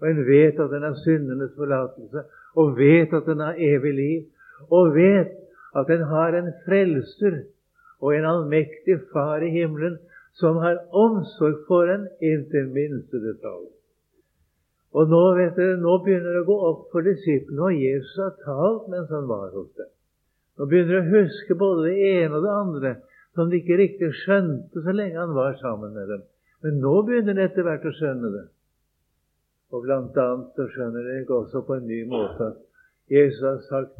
og 0.00 0.08
en 0.08 0.22
vet 0.26 0.60
at 0.60 0.74
en 0.76 0.86
har 0.88 0.98
syndenes 1.04 1.56
forlatelse, 1.56 2.22
og 2.56 2.76
vet 2.78 3.12
at 3.14 3.28
en 3.28 3.42
har 3.44 3.58
evig 3.58 3.94
liv, 3.94 4.22
og 4.70 4.94
vet 4.94 5.34
at 5.76 5.90
en 5.90 6.06
har 6.12 6.36
en 6.36 6.52
frelser 6.64 7.42
og 8.00 8.14
en 8.16 8.24
allmektig 8.24 8.96
Far 9.12 9.44
i 9.44 9.50
himmelen 9.52 9.98
som 10.40 10.56
har 10.56 10.80
omsorg 10.96 11.60
for 11.68 11.90
en 11.92 12.08
inntil 12.22 12.70
minste 12.72 13.20
detalj. 13.20 13.68
Og 14.90 15.06
nå, 15.10 15.20
vet 15.38 15.54
dere, 15.54 15.76
nå 15.78 15.98
begynner 16.02 16.34
det 16.34 16.42
å 16.42 16.48
gå 16.48 16.56
opp 16.70 16.86
for 16.94 17.06
disiplene, 17.06 17.68
og 17.68 17.76
Jesus 17.78 18.16
har 18.18 18.32
talt 18.42 18.88
mens 18.90 19.12
han 19.14 19.28
var 19.30 19.52
hos 19.54 19.68
dem. 19.78 19.90
Nå 20.58 20.66
begynner 20.70 20.96
de 20.96 21.02
å 21.04 21.20
huske 21.20 21.56
både 21.58 21.86
det 21.86 22.08
ene 22.08 22.36
og 22.36 22.46
det 22.46 22.56
andre 22.56 22.94
som 23.38 23.50
de 23.50 23.60
ikke 23.60 23.78
riktig 23.78 24.10
skjønte 24.24 24.82
så 24.82 24.94
lenge 24.94 25.20
han 25.20 25.36
var 25.36 25.54
sammen 25.60 25.94
med 25.94 26.10
dem. 26.10 26.24
Men 26.64 26.80
nå 26.82 26.96
begynner 27.06 27.38
de 27.38 27.46
etter 27.46 27.64
hvert 27.66 27.86
å 27.86 27.94
skjønne 27.96 28.32
det. 28.34 28.46
Og 29.70 29.86
annet 29.86 30.54
så 30.56 30.66
skjønner 30.72 31.12
jeg 31.12 31.30
også 31.30 31.62
på 31.66 31.78
en 31.78 31.86
ny 31.86 32.02
måte 32.10 32.54
Jesus 33.10 33.42
har 33.42 33.60
sagt 33.68 33.98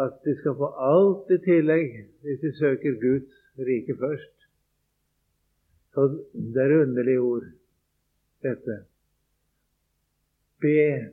at 0.00 0.12
de 0.24 0.32
skal 0.38 0.56
få 0.56 0.68
alt 0.90 1.32
i 1.34 1.38
tillegg 1.44 1.88
hvis 2.24 2.40
de 2.40 2.52
søker 2.56 3.00
Guds 3.00 3.40
rike 3.58 3.96
først. 4.00 4.36
Så 5.92 6.06
det 6.54 6.62
er 6.62 6.82
underlige 6.82 7.20
ord, 7.20 7.48
dette. 8.42 8.76
Be. 10.60 11.10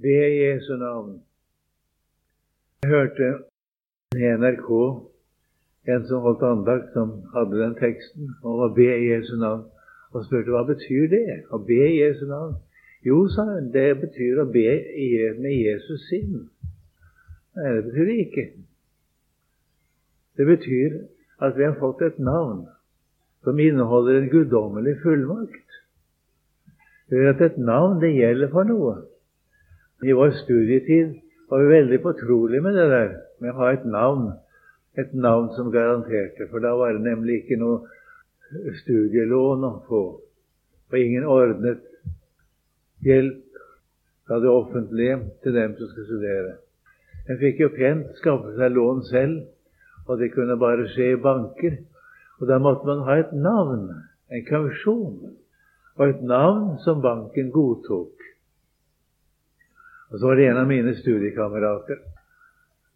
Be 0.00 0.14
Jesu 0.42 0.76
navn. 0.76 1.22
Jeg 2.82 2.90
hørte 2.90 3.28
i 4.16 4.30
NRK 4.38 4.70
en 5.92 6.06
som 6.08 6.20
holdt 6.24 6.42
andakt, 6.42 6.92
som 6.92 7.10
hadde 7.34 7.60
den 7.60 7.74
teksten 7.80 8.30
om 8.42 8.62
å 8.64 8.70
be 8.76 8.88
Jesu 8.88 9.34
navn, 9.40 9.66
og 10.14 10.24
spurte 10.26 10.52
hva 10.54 10.62
betyr 10.68 11.08
det 11.10 11.40
å 11.50 11.58
be 11.66 11.80
i 11.88 11.98
Jesu 11.98 12.24
navn. 12.30 12.54
Jo, 13.04 13.24
sa 13.28 13.44
hun, 13.48 13.72
det 13.74 13.88
betyr 14.00 14.40
å 14.40 14.46
be 14.48 14.68
med 15.42 15.52
Jesus 15.52 16.06
sinn. 16.08 16.46
Nei, 17.58 17.72
det 17.76 17.82
betyr 17.88 18.08
det 18.08 18.20
ikke. 18.22 18.44
Det 20.38 20.46
betyr 20.48 20.94
at 21.44 21.58
vi 21.58 21.66
har 21.66 21.76
fått 21.78 22.02
et 22.06 22.22
navn 22.22 22.64
som 23.44 23.60
inneholder 23.60 24.22
en 24.22 24.30
guddommelig 24.32 24.96
fullmakt. 25.02 25.80
Det 27.10 27.26
at 27.28 27.42
et 27.44 27.58
navn, 27.60 28.00
det 28.00 28.14
gjelder 28.14 28.48
for 28.54 28.66
noe. 28.66 28.94
I 30.04 30.14
vår 30.16 30.32
studietid 30.40 31.18
var 31.50 31.60
vi 31.60 31.74
veldig 31.74 32.00
fortrolige 32.02 32.64
med 32.64 32.78
det 32.78 32.86
der 32.90 33.12
med 33.42 33.52
å 33.52 33.58
ha 33.60 33.74
et 33.74 33.84
navn. 33.84 34.30
Et 34.96 35.12
navn 35.12 35.50
som 35.56 35.72
garanterte, 35.74 36.46
for 36.50 36.62
da 36.62 36.72
var 36.78 36.94
det 36.94 37.02
nemlig 37.04 37.42
ikke 37.42 37.58
noe 37.60 37.82
studielån 38.82 39.64
å 39.66 39.72
få. 39.88 40.02
Og 40.90 40.98
ingen 40.98 41.26
ordnet 41.26 41.82
hjelp 43.04 43.40
fra 44.26 44.38
det 44.40 44.50
offentlige 44.50 45.18
til 45.42 45.56
dem 45.56 45.74
som 45.78 45.90
skulle 45.90 46.06
studere. 46.06 46.52
En 47.28 47.40
fikk 47.40 47.60
jo 47.62 47.70
pent 47.72 48.12
skaffe 48.20 48.52
seg 48.58 48.74
lån 48.76 49.02
selv, 49.08 49.44
og 50.04 50.20
det 50.20 50.32
kunne 50.34 50.58
bare 50.60 50.88
skje 50.92 51.14
i 51.14 51.20
banker. 51.20 51.78
Og 52.40 52.48
da 52.50 52.58
måtte 52.60 52.86
man 52.88 53.04
ha 53.06 53.16
et 53.20 53.32
navn, 53.32 53.88
en 54.30 54.44
kausjon. 54.48 55.34
og 55.94 56.08
et 56.08 56.22
navn 56.26 56.78
som 56.82 57.02
banken 57.02 57.52
godtok. 57.54 58.22
Og 60.10 60.18
Så 60.18 60.26
var 60.26 60.36
det 60.36 60.46
en 60.48 60.56
av 60.56 60.66
mine 60.66 60.94
studiekamerater. 60.94 62.00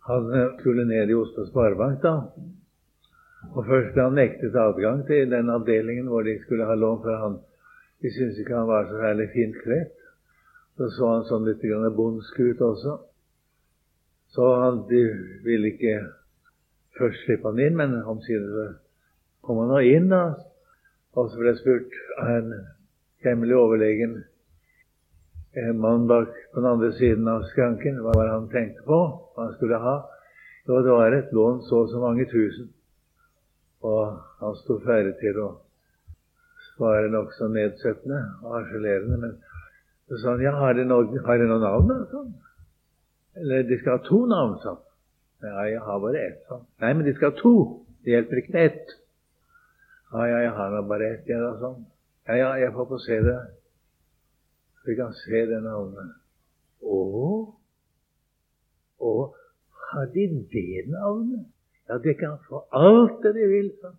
Han 0.09 0.35
eh, 0.35 0.49
skulle 0.59 0.85
ned 0.85 1.11
i 1.11 1.15
Oslo 1.15 1.45
Sparebank 1.47 2.03
da. 2.03 2.15
Og 3.55 3.65
Først 3.67 3.95
ble 3.95 4.05
han 4.05 4.19
nektet 4.19 4.57
adgang 4.57 5.05
til 5.07 5.31
den 5.31 5.51
avdelingen 5.51 6.09
hvor 6.13 6.23
de 6.23 6.37
skulle 6.43 6.67
ha 6.69 6.75
lån, 6.75 7.01
for 7.03 7.23
han, 7.23 7.39
de 8.03 8.13
syntes 8.13 8.39
ikke 8.39 8.57
han 8.57 8.69
var 8.69 8.89
så 8.89 9.01
særlig 9.01 9.29
fint 9.33 9.57
kledd. 9.65 9.95
Så 10.77 10.91
så 10.95 11.13
han 11.15 11.25
sånn 11.27 11.49
litt 11.49 11.65
bondsk 11.97 12.39
ut 12.39 12.61
også. 12.63 12.99
Så 14.31 14.49
han, 14.63 14.85
de 14.91 15.03
ville 15.45 15.73
ikke 15.73 15.97
først 16.99 17.25
slippe 17.25 17.49
han 17.49 17.59
inn, 17.59 17.77
men 17.77 17.97
omsider 18.03 18.77
kom 19.43 19.63
han 19.65 19.73
nå 19.73 19.81
inn, 19.81 20.11
da. 20.13 20.37
Og 21.17 21.31
så 21.31 21.41
ble 21.41 21.55
jeg 21.55 21.63
spurt 21.63 21.97
av 22.21 22.35
en 22.37 22.53
hemmelig 23.25 23.57
overlegen 23.59 24.19
en 25.59 25.79
mann 25.81 26.07
bak 26.07 26.29
på 26.53 26.61
den 26.61 26.71
andre 26.71 26.93
siden 26.93 27.29
av 27.29 27.47
skranken 27.51 27.99
hva 28.05 28.13
var 28.15 28.29
han 28.31 28.51
tenkte 28.53 28.85
på, 28.87 28.99
hva 29.35 29.47
han 29.47 29.55
skulle 29.57 29.81
ha. 29.83 29.97
Jo, 30.69 30.83
det 30.85 30.93
var 30.93 31.17
et 31.17 31.33
lån 31.33 31.63
så 31.67 31.83
og 31.83 31.91
så 31.91 32.03
mange 32.03 32.29
tusen. 32.31 32.69
Og 33.87 34.19
han 34.41 34.57
sto 34.63 34.79
ferdig 34.83 35.15
til 35.21 35.39
å 35.43 35.49
svare 36.73 37.11
nokså 37.13 37.51
nedsettende 37.53 38.21
og 38.43 38.57
harselerende. 38.57 39.19
Men 39.23 39.37
så 40.09 40.21
sa 40.23 40.35
han 40.35 40.45
ja, 40.45 40.55
har 40.59 40.79
de 40.79 40.87
noe, 40.89 41.11
noe 41.15 41.61
navn? 41.63 41.91
da, 41.93 41.99
sånn? 42.13 42.33
Eller 43.39 43.67
de 43.69 43.79
skal 43.79 43.99
ha 43.99 44.05
to 44.07 44.25
navn, 44.31 44.57
sa 44.63 44.75
han. 44.75 44.85
Ja, 45.47 45.67
jeg 45.71 45.83
har 45.87 46.01
bare 46.03 46.23
ett, 46.31 46.41
han. 46.51 46.65
Nei, 46.83 46.95
men 46.99 47.07
de 47.07 47.15
skal 47.15 47.31
ha 47.31 47.39
to. 47.39 47.55
Det 48.03 48.15
hjelper 48.15 48.41
ikke 48.41 48.55
med 48.57 48.73
ett. 48.73 48.97
Ja, 50.13 50.25
ja, 50.27 50.41
jeg 50.47 50.55
har 50.57 50.75
nå 50.75 50.83
bare 50.89 51.13
ett, 51.13 51.29
jeg, 51.29 51.39
da, 51.45 51.53
sånn. 51.61 51.85
Ja, 52.29 52.39
ja, 52.41 52.49
jeg 52.65 52.75
får 52.75 52.89
få 52.91 52.99
se 53.05 53.21
det. 53.27 53.37
Vi 54.89 54.97
kan 54.99 55.13
se 55.21 55.45
det 55.51 55.61
navnet. 55.63 56.17
Å, 56.83 56.99
å, 59.05 59.13
har 59.91 60.11
de 60.15 60.27
det 60.51 60.85
navnet? 60.89 61.47
Ja, 61.89 61.99
det 61.99 62.19
kan 62.21 62.37
få 62.49 62.65
alt 62.73 63.23
det 63.23 63.35
de 63.35 63.47
vil, 63.49 63.71
sa 63.81 63.93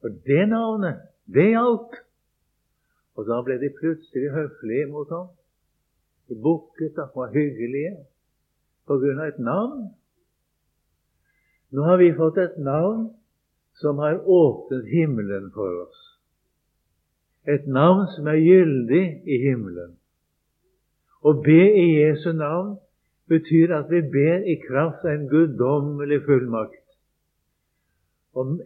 For 0.00 0.14
det 0.26 0.48
navnet, 0.48 1.02
det 1.26 1.50
gjaldt. 1.52 2.00
Og 3.16 3.26
da 3.26 3.40
ble 3.42 3.56
de 3.62 3.70
plutselig 3.78 4.32
høflige 4.34 4.88
mot 4.90 5.10
ham. 5.10 5.28
De 6.28 6.36
bukket 6.42 6.98
og 6.98 7.14
var 7.14 7.30
hyggelige 7.32 7.94
på 8.86 8.98
grunn 9.00 9.22
av 9.22 9.30
et 9.30 9.38
navn. 9.38 9.86
Nå 11.70 11.86
har 11.86 12.02
vi 12.02 12.10
fått 12.18 12.38
et 12.42 12.58
navn 12.58 13.08
som 13.80 14.02
har 14.02 14.20
åpnet 14.20 14.84
himmelen 14.90 15.48
for 15.54 15.86
oss 15.86 16.06
et 17.46 17.66
navn 17.70 18.08
som 18.14 18.26
er 18.26 18.40
gyldig 18.42 19.04
i 19.22 19.38
himmelen. 19.44 19.94
Å 21.22 21.32
be 21.42 21.62
i 21.78 21.86
Jesu 22.00 22.32
navn 22.34 22.76
betyr 23.28 23.74
at 23.74 23.90
vi 23.90 24.00
ber 24.12 24.44
i 24.46 24.56
kraft 24.68 25.04
av 25.04 25.12
en 25.12 25.28
guddommelig 25.28 26.20
fullmakt. 26.26 26.82
Og 28.36 28.58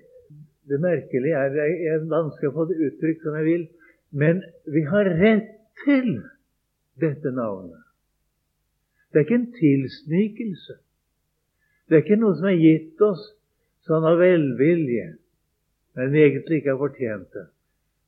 det 0.69 0.81
merkelige 0.81 1.37
er 1.37 1.55
Jeg 1.55 2.03
vanskelig 2.11 2.51
å 2.51 2.57
få 2.59 2.67
det 2.71 2.81
uttrykt 2.87 3.23
som 3.23 3.37
jeg 3.39 3.47
vil, 3.47 3.65
men 4.11 4.43
vi 4.67 4.83
har 4.87 5.09
rett 5.23 5.49
til 5.85 6.21
dette 7.01 7.33
navnet. 7.33 7.83
Det 9.11 9.19
er 9.19 9.27
ikke 9.27 9.41
en 9.41 9.53
tilsnikelse. 9.57 10.77
Det 11.89 11.97
er 11.97 12.05
ikke 12.05 12.21
noe 12.21 12.37
som 12.39 12.51
er 12.51 12.61
gitt 12.61 13.01
oss 13.03 13.23
sånn 13.87 14.05
av 14.07 14.21
velvilje, 14.21 15.07
men 15.99 16.13
vi 16.13 16.23
egentlig 16.23 16.61
ikke 16.61 16.75
har 16.75 16.83
fortjent 16.85 17.33
det. 17.35 17.47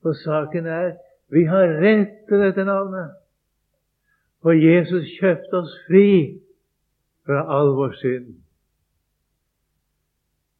For 0.03 0.19
saken 0.19 0.69
er 0.71 0.93
vi 1.33 1.47
har 1.49 1.79
rett 1.81 2.23
til 2.29 2.43
dette 2.45 2.67
navnet. 2.69 3.17
For 4.43 4.55
Jesus 4.59 5.09
kjøpte 5.17 5.63
oss 5.63 5.75
fri 5.87 6.09
fra 7.27 7.43
all 7.57 7.75
vår 7.79 7.97
synd. 8.01 8.31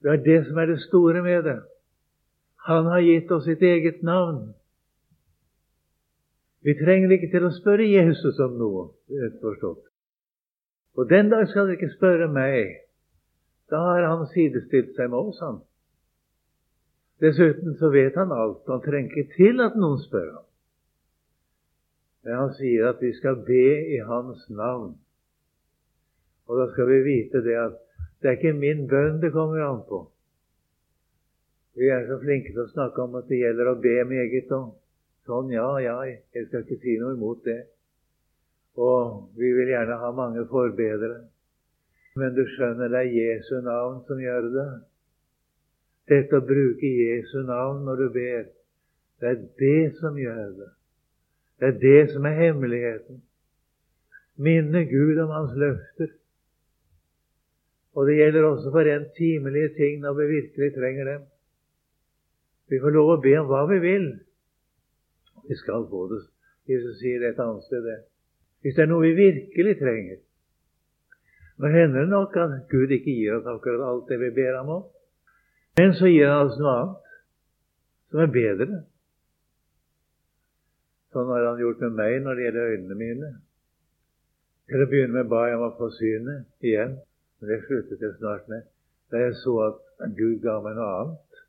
Det 0.03 0.11
er 0.11 0.25
det 0.27 0.41
som 0.47 0.59
er 0.59 0.67
det 0.67 0.81
store 0.89 1.23
med 1.23 1.45
det. 1.47 1.61
Han 2.67 2.87
har 2.91 3.03
gitt 3.03 3.31
oss 3.31 3.45
sitt 3.45 3.63
eget 3.63 4.03
navn. 4.03 4.53
Vi 6.63 6.75
trenger 6.79 7.11
ikke 7.11 7.31
til 7.31 7.47
å 7.47 7.55
spørre 7.55 7.89
Jesus 7.91 8.39
om 8.43 8.55
noe, 8.59 8.85
forstått. 9.43 9.83
Og 10.99 11.09
den 11.11 11.31
dag 11.33 11.49
skal 11.51 11.67
dere 11.67 11.79
ikke 11.81 11.97
spørre 11.97 12.29
meg. 12.31 12.77
Da 13.71 13.81
har 13.83 14.07
han 14.07 14.27
sidestilt 14.31 14.95
seg 14.95 15.11
med 15.11 15.19
oss, 15.19 15.41
han. 15.43 15.63
Dessuten 17.23 17.75
så 17.79 17.91
vet 17.95 18.19
han 18.19 18.35
alt. 18.35 18.67
Han 18.69 18.83
trenger 18.85 19.11
ikke 19.11 19.37
til 19.37 19.63
at 19.65 19.79
noen 19.79 20.01
spør 20.03 20.29
ham. 20.37 20.47
Men 22.23 22.39
han 22.39 22.53
sier 22.59 22.91
at 22.91 23.03
vi 23.03 23.11
skal 23.17 23.41
be 23.47 23.67
i 23.97 23.99
hans 24.07 24.45
navn. 24.51 24.95
Og 26.51 26.59
da 26.59 26.69
skal 26.73 26.89
vi 26.91 27.03
vite 27.07 27.43
det 27.45 27.57
at 27.59 27.79
det 28.23 28.31
er 28.31 28.39
ikke 28.39 28.55
min 28.55 28.87
bønn 28.91 29.21
det 29.23 29.33
kommer 29.35 29.63
an 29.67 29.83
på. 29.89 30.05
Vi 31.75 31.89
er 31.89 32.05
så 32.07 32.19
flinke 32.21 32.53
til 32.53 32.65
å 32.67 32.71
snakke 32.71 33.03
om 33.03 33.17
at 33.19 33.29
det 33.31 33.41
gjelder 33.41 33.71
å 33.73 33.79
be 33.81 33.95
meget 34.07 34.51
og 34.53 34.75
sånn. 35.27 35.53
Ja, 35.55 35.69
ja, 35.81 35.97
jeg 36.05 36.49
skal 36.49 36.67
ikke 36.67 36.81
si 36.83 36.99
noe 37.01 37.17
imot 37.17 37.43
det. 37.49 37.63
Og 38.77 39.33
vi 39.39 39.51
vil 39.57 39.73
gjerne 39.73 39.99
ha 40.01 40.11
mange 40.17 40.45
forbedere. 40.51 41.25
Men 42.17 42.37
du 42.37 42.45
skjønner, 42.45 42.93
det 42.93 43.01
er 43.01 43.17
Jesu 43.17 43.55
navn 43.65 44.03
som 44.07 44.21
gjør 44.21 44.49
det. 44.53 44.69
Dette 46.13 46.39
å 46.39 46.45
bruke 46.45 46.89
Jesu 46.89 47.41
navn 47.49 47.87
når 47.87 48.05
du 48.05 48.09
ber, 48.15 48.49
det 49.23 49.29
er 49.31 49.43
det 49.59 49.93
som 50.01 50.19
gjør 50.19 50.49
det. 50.59 50.73
Det 51.63 51.69
er 51.71 51.79
det 51.81 52.01
som 52.13 52.27
er 52.27 52.41
hemmeligheten. 52.41 53.23
Minne 54.37 54.85
Gud 54.91 55.21
om 55.23 55.31
Hans 55.31 55.55
løfter. 55.57 56.11
Og 57.93 58.07
det 58.09 58.17
gjelder 58.17 58.47
også 58.49 58.73
for 58.73 58.89
rent 58.89 59.13
timelige 59.17 59.75
ting 59.77 60.01
når 60.01 60.15
vi 60.19 60.27
virkelig 60.37 60.75
trenger 60.75 61.05
dem. 61.11 61.25
Vi 62.71 62.81
får 62.81 62.95
lov 62.95 63.11
å 63.13 63.21
be 63.21 63.35
om 63.41 63.49
hva 63.51 63.67
vi 63.69 63.79
vil. 63.83 64.07
Vi 65.49 65.59
skal 65.61 65.85
få 65.91 66.07
det. 66.13 66.23
Jesus 66.71 67.01
sier 67.03 67.21
det 67.21 67.33
et 67.33 67.43
annet 67.43 67.67
sted. 67.67 67.85
det. 67.85 67.99
Hvis 68.63 68.79
det 68.79 68.85
er 68.87 68.93
noe 68.93 69.05
vi 69.05 69.13
virkelig 69.19 69.77
trenger. 69.81 70.23
Nå 71.61 71.69
hender 71.69 72.07
det 72.07 72.11
nok 72.11 72.37
at 72.41 72.55
Gud 72.71 72.95
ikke 72.95 73.13
gir 73.13 73.37
oss 73.37 73.51
akkurat 73.51 73.85
alt 73.87 74.09
det 74.09 74.19
vi 74.23 74.31
ber 74.41 74.57
ham 74.57 74.73
om. 74.79 74.83
Men 75.77 75.95
så 75.99 76.09
gir 76.09 76.31
han 76.31 76.49
oss 76.49 76.59
noe 76.61 76.73
annet 76.79 77.13
som 78.13 78.25
er 78.25 78.33
bedre. 78.33 78.83
Sånn 81.13 81.29
har 81.29 81.45
han 81.51 81.61
gjort 81.61 81.81
med 81.85 81.97
meg 81.99 82.19
når 82.25 82.39
det 82.39 82.45
gjelder 82.47 82.75
øynene 82.75 82.99
mine. 82.99 83.31
Til 84.73 84.85
å 84.85 84.89
begynne 84.89 85.19
med 85.19 85.29
ba 85.29 85.43
jeg 85.49 85.59
om 85.59 85.67
å 85.67 85.75
få 85.77 85.91
synet 85.99 86.65
igjen, 86.65 86.97
men 87.43 87.51
det 87.51 87.65
sluttet 87.67 88.01
jeg 88.01 88.15
snart 88.21 88.47
med. 88.49 88.63
Da 89.11 89.19
jeg 89.19 89.35
så 89.43 89.53
at 89.67 90.13
Gud 90.15 90.37
ga 90.45 90.61
meg 90.63 90.77
noe 90.79 90.91
annet 91.01 91.41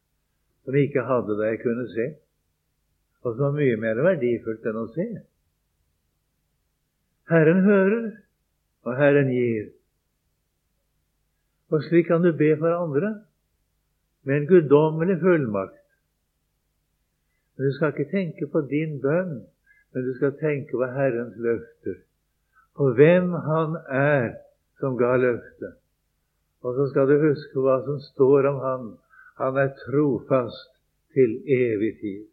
som 0.64 0.76
jeg 0.76 0.88
ikke 0.88 1.04
hadde 1.06 1.36
da 1.38 1.50
jeg 1.52 1.60
kunne 1.62 1.86
se, 1.92 2.06
og 3.24 3.36
som 3.36 3.44
var 3.44 3.58
mye 3.58 3.76
mer 3.80 4.00
verdifullt 4.02 4.66
enn 4.68 4.80
å 4.80 4.86
se. 4.96 5.06
Herren 7.30 7.62
hører, 7.68 8.08
og 8.88 8.98
Herren 8.98 9.30
gir. 9.32 9.70
Og 11.70 11.84
slik 11.86 12.08
kan 12.10 12.24
du 12.24 12.32
be 12.38 12.50
for 12.58 12.74
andre 12.74 13.14
med 14.24 14.38
en 14.38 14.50
guddommelig 14.50 15.20
fullmakt. 15.22 15.84
Men 17.54 17.70
du 17.70 17.76
skal 17.76 17.94
ikke 17.94 18.12
tenke 18.12 18.50
på 18.50 18.64
din 18.72 18.98
bønn, 19.04 19.44
men 19.94 20.08
du 20.08 20.14
skal 20.18 20.34
tenke 20.42 20.80
på 20.80 20.90
Herrens 20.96 21.38
løfter. 21.38 22.02
På 22.74 22.90
hvem 22.98 23.34
Han 23.46 23.78
er 23.88 24.36
som 24.80 24.98
ga 24.98 25.16
løftet. 25.22 25.83
Og 26.64 26.76
så 26.76 26.88
skal 26.92 27.10
du 27.10 27.18
huske 27.20 27.64
hva 27.64 27.80
som 27.86 28.00
står 28.12 28.48
om 28.52 28.60
Han. 28.64 28.86
Han 29.42 29.58
er 29.58 29.74
trofast 29.82 30.72
til 31.16 31.36
evig 31.52 31.92
tid. 32.02 32.24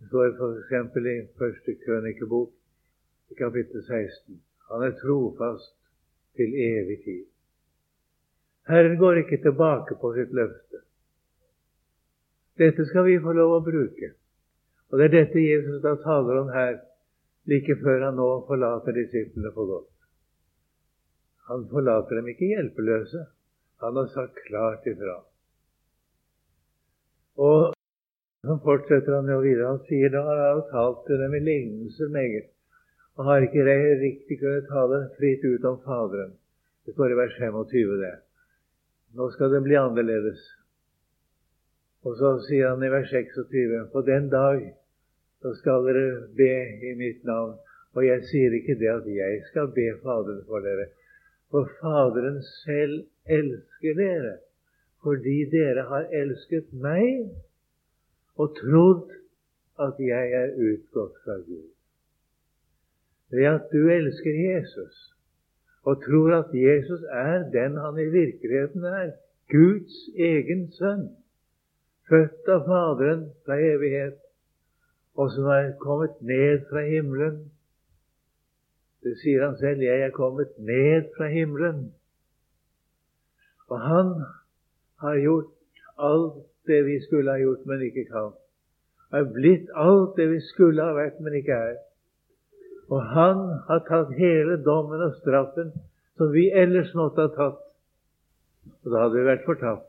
Det 0.00 0.08
står 0.08 0.30
f.eks. 0.36 0.96
i 0.96 1.16
første 1.38 1.74
krønikebok, 1.84 2.52
i 3.30 3.34
kapittel 3.34 3.82
16. 3.82 4.40
Han 4.70 4.86
er 4.86 4.94
trofast 5.02 5.74
til 6.36 6.54
evig 6.54 6.98
tid. 7.04 7.24
Herren 8.68 8.98
går 8.98 9.24
ikke 9.24 9.42
tilbake 9.42 9.98
på 10.00 10.14
sitt 10.14 10.32
løfte. 10.32 10.84
Dette 12.58 12.86
skal 12.86 13.04
vi 13.08 13.18
få 13.24 13.32
lov 13.34 13.56
å 13.58 13.64
bruke. 13.66 14.12
Og 14.90 14.98
det 14.98 15.08
er 15.08 15.16
dette 15.16 15.42
Jesus 15.42 15.82
da 15.82 15.96
taler 16.04 16.42
om 16.42 16.50
her, 16.54 16.76
like 17.50 17.76
før 17.82 18.06
han 18.06 18.18
nå 18.20 18.28
forlater 18.48 18.94
disiplene 18.94 19.52
for 19.54 19.70
godt. 19.70 19.89
Han 21.50 21.66
forlater 21.70 22.20
dem 22.20 22.28
ikke 22.30 22.52
hjelpeløse. 22.52 23.24
Han 23.82 23.96
har 23.96 24.08
sagt 24.14 24.38
klart 24.46 24.86
ifra. 24.86 25.16
Og 27.40 27.72
så 28.46 28.56
fortsetter 28.64 29.16
han 29.16 29.28
jo 29.32 29.40
videre. 29.42 29.72
Han 29.72 29.82
sier 29.88 30.12
da 30.14 30.22
har 30.28 30.60
talt 30.70 31.02
til 31.08 31.18
dem 31.22 31.34
i 31.34 31.40
lignelser 31.44 32.12
meget, 32.14 32.46
og 33.16 33.26
har 33.28 33.46
ikke 33.46 33.66
riktig 34.04 34.38
kunnet 34.40 34.68
tale 34.70 35.00
fritt 35.16 35.44
ut 35.44 35.66
om 35.72 35.80
Faderen. 35.86 36.36
Det 36.86 36.94
står 36.94 37.12
i 37.12 37.18
vers 37.18 37.34
25, 37.38 37.96
det. 38.04 38.14
Nå 39.16 39.30
skal 39.34 39.52
det 39.52 39.62
bli 39.66 39.76
annerledes. 39.80 40.44
Og 42.06 42.14
så 42.16 42.36
sier 42.46 42.70
han 42.70 42.84
i 42.86 42.92
vers 42.92 43.10
26.: 43.10 43.88
På 43.92 44.04
den 44.06 44.30
dag 44.32 44.62
så 45.42 45.52
skal 45.58 45.84
dere 45.88 46.06
be 46.38 46.54
i 46.90 46.94
mitt 46.96 47.24
navn. 47.24 47.58
Og 47.96 48.06
jeg 48.06 48.22
sier 48.30 48.54
ikke 48.54 48.78
det 48.78 48.88
at 48.94 49.06
jeg 49.10 49.42
skal 49.50 49.68
be 49.74 49.90
Faderen 50.04 50.44
for 50.46 50.64
dere, 50.64 50.86
for 51.50 51.68
Faderen 51.80 52.42
selv 52.64 53.04
elsker 53.26 53.98
dere 53.98 54.36
fordi 55.02 55.36
dere 55.52 55.86
har 55.88 56.10
elsket 56.22 56.72
meg 56.76 57.30
og 58.36 58.52
trodd 58.58 59.14
at 59.80 60.00
jeg 60.04 60.32
er 60.42 60.50
utgått 60.60 61.16
fra 61.24 61.38
Gud. 61.46 61.70
Ved 63.32 63.46
at 63.48 63.72
du 63.72 63.88
elsker 63.88 64.36
Jesus 64.44 64.98
og 65.82 66.02
tror 66.04 66.34
at 66.36 66.54
Jesus 66.54 67.02
er 67.10 67.50
den 67.52 67.76
han 67.76 67.98
i 67.98 68.08
virkeligheten 68.12 68.84
er, 68.84 69.12
Guds 69.50 69.94
egen 70.16 70.66
sønn, 70.76 71.06
født 72.08 72.50
av 72.52 72.66
Faderen 72.68 73.24
fra 73.46 73.56
evighet, 73.56 74.18
og 75.16 75.32
som 75.34 75.48
er 75.54 75.72
kommet 75.80 76.20
ned 76.20 76.66
fra 76.68 76.84
himmelen. 76.86 77.40
Det 79.02 79.16
sier 79.18 79.44
han 79.46 79.56
selv. 79.58 79.82
'Jeg 79.82 80.00
er 80.00 80.10
kommet 80.10 80.48
ned 80.58 81.08
fra 81.16 81.28
himmelen'. 81.28 81.92
Og 83.68 83.80
han 83.80 84.24
har 85.00 85.16
gjort 85.16 85.52
alt 85.98 86.46
det 86.66 86.86
vi 86.86 87.00
skulle 87.00 87.30
ha 87.30 87.38
gjort, 87.38 87.66
men 87.66 87.82
ikke 87.82 88.04
kan. 88.04 88.32
Har 89.10 89.24
blitt 89.34 89.70
alt 89.74 90.16
det 90.16 90.30
vi 90.30 90.40
skulle 90.40 90.82
ha 90.82 90.92
vært, 90.92 91.20
men 91.20 91.34
ikke 91.34 91.52
er. 91.52 91.76
Og 92.90 93.02
han 93.02 93.40
har 93.68 93.84
tatt 93.88 94.12
hele 94.18 94.58
dommen 94.64 95.02
og 95.02 95.14
straffen 95.22 95.72
som 96.16 96.32
vi 96.32 96.50
ellers 96.50 96.94
måtte 96.94 97.26
ha 97.26 97.32
tatt. 97.34 97.62
Og 98.84 98.92
da 98.92 99.04
hadde 99.04 99.18
vi 99.18 99.26
vært 99.26 99.46
fortapt. 99.46 99.86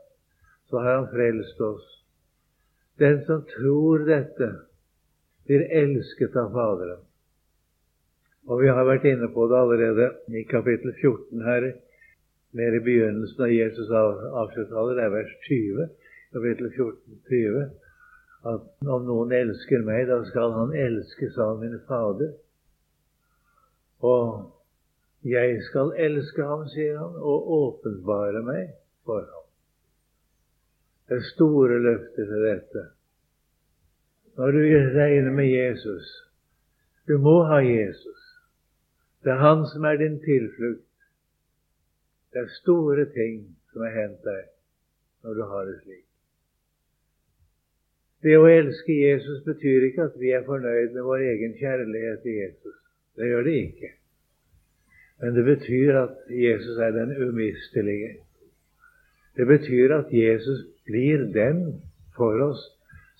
Så 0.69 0.79
har 0.79 1.01
han 1.01 1.09
frelst 1.11 1.61
oss. 1.61 1.87
Den 3.01 3.23
som 3.25 3.41
tror 3.49 4.05
dette, 4.07 4.51
blir 5.45 5.65
elsket 5.73 6.35
av 6.37 6.53
Faderen. 6.53 7.01
Og 8.49 8.61
vi 8.61 8.69
har 8.73 8.87
vært 8.87 9.05
inne 9.05 9.29
på 9.33 9.45
det 9.49 9.57
allerede 9.57 10.07
i 10.33 10.43
kapittel 10.49 10.93
14 10.97 11.43
her 11.45 11.67
mer 12.57 12.75
i 12.75 12.83
begynnelsen 12.83 13.45
av 13.45 13.53
Jesus' 13.53 13.91
avskjedstaler, 13.93 14.97
det 14.97 15.03
er 15.05 15.13
vers 15.13 15.35
20, 15.47 15.85
kapittel 16.35 16.71
14, 16.75 17.19
20, 17.29 17.67
at 18.51 18.89
om 18.95 19.05
noen 19.07 19.35
elsker 19.37 19.85
meg, 19.85 20.07
da 20.09 20.17
skal 20.27 20.55
han 20.57 20.73
elskes 20.75 21.37
av 21.39 21.61
min 21.61 21.77
Fader. 21.87 22.33
Og 24.01 24.49
jeg 25.27 25.59
skal 25.67 25.93
elske 26.01 26.47
ham, 26.47 26.65
sier 26.73 26.97
han, 26.97 27.13
og 27.21 27.51
åpenbare 27.59 28.41
meg 28.45 28.73
for 29.05 29.21
ham. 29.21 29.45
Det 31.07 31.19
er 31.19 31.29
store 31.35 31.77
løfter 31.83 32.27
til 32.33 32.47
dette. 32.47 32.83
Når 34.39 34.55
du 34.55 34.61
regner 34.95 35.31
med 35.35 35.49
Jesus 35.51 36.07
Du 37.07 37.17
må 37.17 37.41
ha 37.49 37.57
Jesus. 37.59 38.20
Det 39.23 39.31
er 39.31 39.41
han 39.41 39.65
som 39.69 39.85
er 39.85 39.99
din 40.01 40.19
tilflukt. 40.19 40.87
Det 42.33 42.39
er 42.41 42.55
store 42.61 43.05
ting 43.13 43.43
som 43.71 43.83
har 43.85 43.93
hendt 44.01 44.23
deg 44.25 44.47
når 45.21 45.37
du 45.37 45.43
har 45.51 45.67
det 45.67 45.75
slik. 45.83 46.07
Det 48.21 48.37
å 48.37 48.47
elske 48.49 48.93
Jesus 48.93 49.41
betyr 49.45 49.87
ikke 49.87 50.07
at 50.09 50.17
vi 50.21 50.31
er 50.33 50.45
fornøyd 50.45 50.93
med 50.93 51.05
vår 51.05 51.23
egen 51.31 51.55
kjærlighet 51.57 52.21
til 52.25 52.37
Jesus. 52.37 52.77
Det 53.17 53.29
gjør 53.29 53.47
det 53.47 53.55
ikke. 53.61 53.89
Men 55.21 55.35
det 55.37 55.45
betyr 55.45 55.97
at 56.03 56.29
Jesus 56.29 56.77
er 56.77 56.93
den 56.97 57.15
umistelige. 57.17 58.11
Det 59.37 59.47
betyr 59.47 59.95
at 59.97 60.13
Jesus 60.13 60.65
blir 60.85 61.25
den 61.33 61.81
for 62.15 62.41
oss 62.45 62.61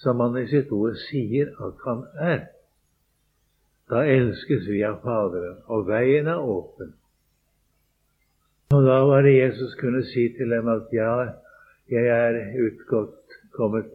som 0.02 0.20
han 0.20 0.38
i 0.42 0.48
sitt 0.50 0.72
ord 0.74 0.98
sier 1.08 1.54
at 1.62 1.86
han 1.86 2.06
er. 2.18 2.42
Da 3.92 4.06
elskes 4.08 4.68
vi 4.72 4.80
av 4.88 5.02
Faderen, 5.04 5.58
og 5.68 5.90
veien 5.90 6.30
er 6.32 6.40
åpen. 6.40 6.94
Og 8.72 8.86
da 8.88 9.02
var 9.04 9.26
det 9.28 9.34
Jesus 9.36 9.74
kunne 9.82 10.00
si 10.08 10.30
til 10.38 10.54
dem 10.56 10.70
at 10.72 10.94
ja, 10.96 11.16
jeg 11.92 12.08
er 12.08 12.38
utgått, 12.68 13.36
kommet 13.52 13.90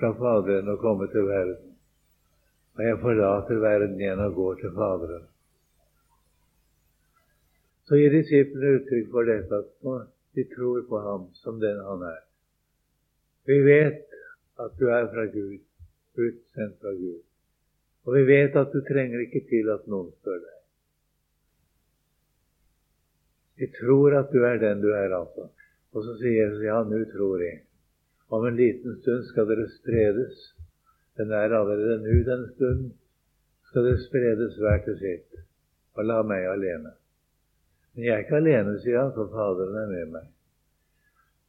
fra 0.00 0.10
Faderen 0.18 0.72
og 0.72 0.80
kommet 0.82 1.14
til 1.14 1.28
verden. 1.28 1.76
Og 2.74 2.82
jeg 2.88 2.98
forlater 3.04 3.62
verden 3.62 4.00
igjen 4.00 4.24
og 4.24 4.34
går 4.34 4.58
til 4.64 4.74
Faderen. 4.74 5.28
Så 7.86 8.02
gir 8.02 8.10
disiplene 8.16 8.80
uttrykk 8.80 9.14
for 9.14 9.30
dette, 9.30 9.62
at 9.62 10.10
de 10.34 10.46
tror 10.56 10.82
på 10.90 11.04
ham 11.06 11.30
som 11.38 11.62
den 11.62 11.78
han 11.86 12.02
er. 12.10 12.18
Vi 13.46 13.62
vet 13.62 14.02
at 14.58 14.74
du 14.80 14.90
er 14.90 15.06
fra 15.14 15.30
Gud, 15.30 15.62
utsendt 16.18 16.82
fra 16.82 16.98
Gud. 16.98 17.22
Og 18.06 18.14
vi 18.14 18.22
vet 18.28 18.56
at 18.56 18.70
du 18.72 18.82
trenger 18.86 19.24
ikke 19.24 19.42
til 19.50 19.70
at 19.74 19.86
noen 19.90 20.12
spør 20.14 20.38
deg. 20.38 20.52
Vi 23.56 23.66
tror 23.78 24.18
at 24.20 24.30
du 24.34 24.44
er 24.44 24.60
den 24.62 24.82
du 24.84 24.92
er, 24.92 25.14
altså. 25.16 25.48
Og 25.96 26.04
så 26.04 26.14
sier 26.20 26.44
Jesus, 26.44 26.62
ja, 26.62 26.82
nå 26.84 27.00
tror 27.14 27.40
jeg. 27.42 27.62
Om 28.30 28.46
en 28.46 28.58
liten 28.58 28.98
stund 29.00 29.24
skal 29.30 29.48
dere 29.48 29.66
spredes. 29.78 30.52
Den 31.16 31.32
er 31.32 31.56
allerede 31.56 31.98
nå 32.04 32.20
den 32.28 32.46
stund. 32.52 32.86
Skal 33.70 33.88
dere 33.88 34.04
spredes 34.04 34.58
hver 34.60 34.84
til 34.84 34.98
sitt. 35.00 35.42
Og 35.96 36.04
la 36.04 36.20
meg 36.22 36.46
alene. 36.50 36.92
Men 37.94 38.04
jeg 38.04 38.14
er 38.14 38.24
ikke 38.26 38.42
alene, 38.42 38.76
sier 38.84 39.00
han, 39.00 39.14
for 39.16 39.32
Faderen 39.32 39.78
er 39.82 39.92
med 39.94 40.16
meg. 40.18 40.32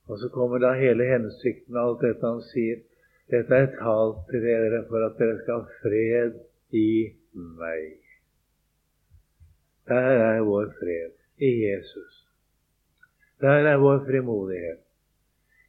Og 0.08 0.22
så 0.22 0.30
kommer 0.32 0.64
da 0.64 0.72
hele 0.80 1.06
hensikten 1.10 1.76
av 1.76 1.92
alt 1.92 2.06
dette 2.06 2.24
han 2.24 2.40
sier. 2.54 2.80
Dette 3.28 3.58
er 3.66 3.74
talt 3.76 4.24
til 4.32 4.46
dere 4.48 4.86
for 4.88 5.04
at 5.04 5.20
dere 5.20 5.42
skal 5.42 5.66
ha 5.66 5.80
fred 5.82 6.38
i 6.72 7.14
meg. 7.34 7.98
Der 9.88 10.10
er 10.32 10.42
vår 10.42 10.66
fred 10.80 11.14
i 11.38 11.52
Jesus. 11.64 12.28
Der 13.42 13.70
er 13.72 13.78
vår 13.78 14.00
frimodighet. 14.06 14.84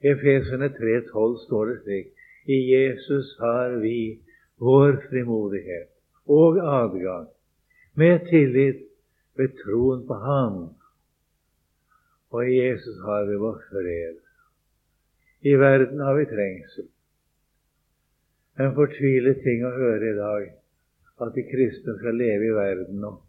I 0.03 0.07
Efesene 0.09 0.69
3,12 0.69 1.45
står 1.47 1.65
det 1.65 1.79
slik 1.83 2.07
I 2.47 2.59
Jesus 2.75 3.37
har 3.39 3.79
vi 3.83 4.21
vår 4.59 4.93
frimodighet 5.09 5.89
og 6.27 6.59
adgang 6.59 7.29
med 7.95 8.27
tillit 8.31 8.83
ved 9.37 9.49
troen 9.63 10.07
på 10.07 10.15
Ham. 10.15 10.75
Og 12.31 12.51
i 12.51 12.61
Jesus 12.61 12.99
har 13.05 13.25
vi 13.25 13.37
vår 13.37 13.59
fred. 13.71 14.17
I 15.41 15.55
verden 15.55 16.01
har 16.01 16.15
vi 16.15 16.25
trengsel. 16.25 16.89
En 18.59 18.75
fortvilet 18.75 19.43
ting 19.43 19.63
å 19.67 19.75
høre 19.75 20.11
i 20.11 20.17
dag 20.19 20.58
at 21.21 21.35
de 21.35 21.47
kristne 21.51 21.99
skal 22.01 22.19
leve 22.19 22.51
i 22.51 22.57
verden 22.57 23.05
og 23.05 23.23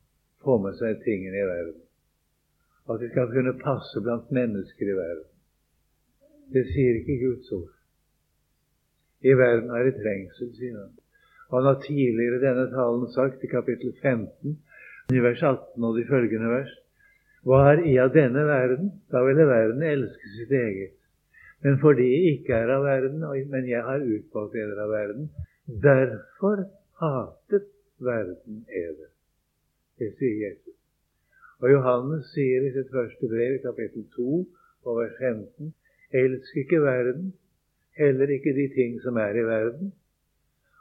få 0.43 0.57
med 0.63 0.77
seg 0.79 1.01
tingene 1.05 1.41
i 1.41 1.47
verden 1.49 1.79
at 2.89 3.01
de 3.01 3.09
skal 3.11 3.29
kunne 3.33 3.53
passe 3.61 4.01
blant 4.01 4.31
mennesker 4.33 4.89
i 4.89 4.97
verden. 4.97 5.27
Det 6.53 6.63
sier 6.71 6.97
ikke 6.99 7.19
Guds 7.21 7.51
ord. 7.53 7.73
I 9.21 9.35
verden 9.37 9.69
er 9.75 9.85
det 9.85 9.99
trengsel, 9.99 10.49
sier 10.57 10.77
han. 10.79 10.93
Han 11.53 11.67
har 11.69 11.81
tidligere 11.83 12.41
denne 12.41 12.65
talen 12.73 13.09
sagt 13.13 13.43
i 13.45 13.51
kapittel 13.51 13.93
15, 14.01 14.55
i 15.13 15.21
vers 15.25 15.43
18 15.43 15.85
og 15.85 15.97
de 15.97 16.05
følgende 16.09 16.53
vers, 16.53 16.77
Hva 17.47 17.59
er 17.71 17.85
i 17.87 17.93
av 18.03 18.09
denne 18.11 18.41
verden? 18.43 18.89
Da 19.11 19.21
ville 19.23 19.45
verden 19.47 19.83
elske 19.87 20.31
sitt 20.33 20.49
eget. 20.51 20.97
Men 21.63 21.77
fordi 21.79 22.07
jeg 22.09 22.33
ikke 22.33 22.57
er 22.57 22.73
av 22.73 22.83
verden, 22.83 23.23
men 23.51 23.69
jeg 23.69 23.79
har 23.83 24.03
utvalgt 24.03 24.57
deler 24.57 24.81
av 24.83 24.91
verden, 24.91 25.29
derfor 25.85 26.65
hatet 26.99 27.69
verden 28.01 28.65
er 28.67 28.91
Det 28.97 29.09
Det 29.99 30.13
sier 30.17 30.49
Jesus. 30.49 30.75
Og 31.59 31.71
Johannes 31.71 32.29
sier 32.33 32.63
i 32.63 32.71
sitt 32.71 32.91
første 32.91 33.27
brev, 33.27 33.55
i 33.55 33.63
kapittel 33.63 34.05
2 34.15 34.35
og 34.87 34.99
vers 35.01 35.17
15, 35.19 35.73
elsk 36.21 36.57
ikke 36.57 36.81
verden, 36.81 37.33
heller 37.99 38.31
ikke 38.35 38.53
de 38.55 38.67
ting 38.75 39.01
som 39.03 39.17
er 39.17 39.35
i 39.35 39.43
verden. 39.47 39.91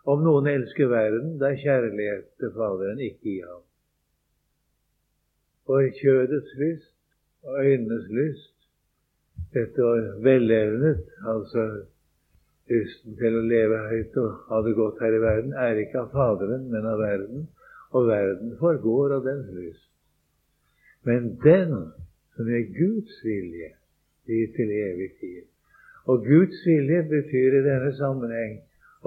Om 0.06 0.22
noen 0.24 0.46
elsker 0.46 0.86
verden, 0.88 1.34
da 1.40 1.50
er 1.50 1.62
kjærlighet 1.64 2.28
til 2.38 2.54
Faderen 2.54 3.00
ikke 3.02 3.32
i 3.32 3.40
ham. 3.40 3.64
For 5.66 5.82
kjødets 6.00 6.54
lyst 6.62 6.94
og 7.42 7.58
øynenes 7.64 8.06
lyst, 8.20 8.54
dette 9.52 9.82
var 9.82 10.06
velevnet, 10.22 11.04
altså 11.26 11.64
lysten 12.70 13.16
til 13.18 13.38
å 13.38 13.44
leve 13.44 13.78
høyt 13.90 14.16
og 14.20 14.42
ha 14.50 14.60
det 14.66 14.74
godt 14.76 15.00
her 15.02 15.16
i 15.16 15.22
verden, 15.22 15.54
er 15.56 15.80
ikke 15.82 16.02
av 16.04 16.12
Faderen, 16.12 16.68
men 16.72 16.86
av 16.88 17.00
verden, 17.00 17.46
og 17.96 18.08
verden 18.10 18.54
forgår 18.60 19.16
av 19.16 19.24
dens 19.26 19.48
lyst. 19.56 19.88
Men 21.08 21.34
den 21.44 21.74
som 22.36 22.50
er 22.52 22.66
Guds 22.74 23.20
vilje, 23.24 23.72
blir 24.28 24.50
til 24.56 24.72
evig 24.76 25.10
tid. 25.20 25.44
Og 26.08 26.24
Guds 26.24 26.60
vilje 26.66 27.02
betyr 27.08 27.58
i 27.58 27.64
denne 27.64 27.92
sammenheng 27.96 28.58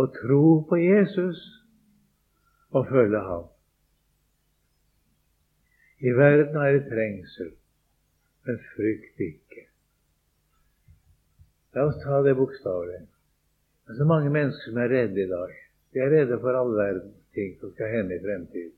å 0.01 0.07
tro 0.15 0.43
på 0.69 0.79
Jesus 0.81 1.39
og 2.71 2.87
følge 2.89 3.21
ham. 3.27 3.45
I 6.01 6.13
verden 6.17 6.57
er 6.57 6.77
det 6.79 6.87
trengsel, 6.89 7.51
men 8.47 8.61
frykt 8.73 9.21
ikke. 9.21 9.67
La 11.77 11.85
oss 11.87 11.99
ta 12.03 12.23
det 12.25 12.33
bokstavelig. 12.39 13.03
Det 13.85 13.93
er 13.93 13.97
så 14.01 14.07
mange 14.07 14.29
mennesker 14.29 14.69
som 14.69 14.77
er 14.77 14.93
redde 14.93 15.23
i 15.23 15.29
dag. 15.29 15.55
De 15.93 15.99
er 15.99 16.11
redde 16.13 16.39
for 16.39 16.57
all 16.57 16.73
verdens 16.77 17.17
ting 17.35 17.55
som 17.59 17.71
skal 17.73 17.91
hende 17.95 18.15
i 18.15 18.23
fremtiden. 18.23 18.75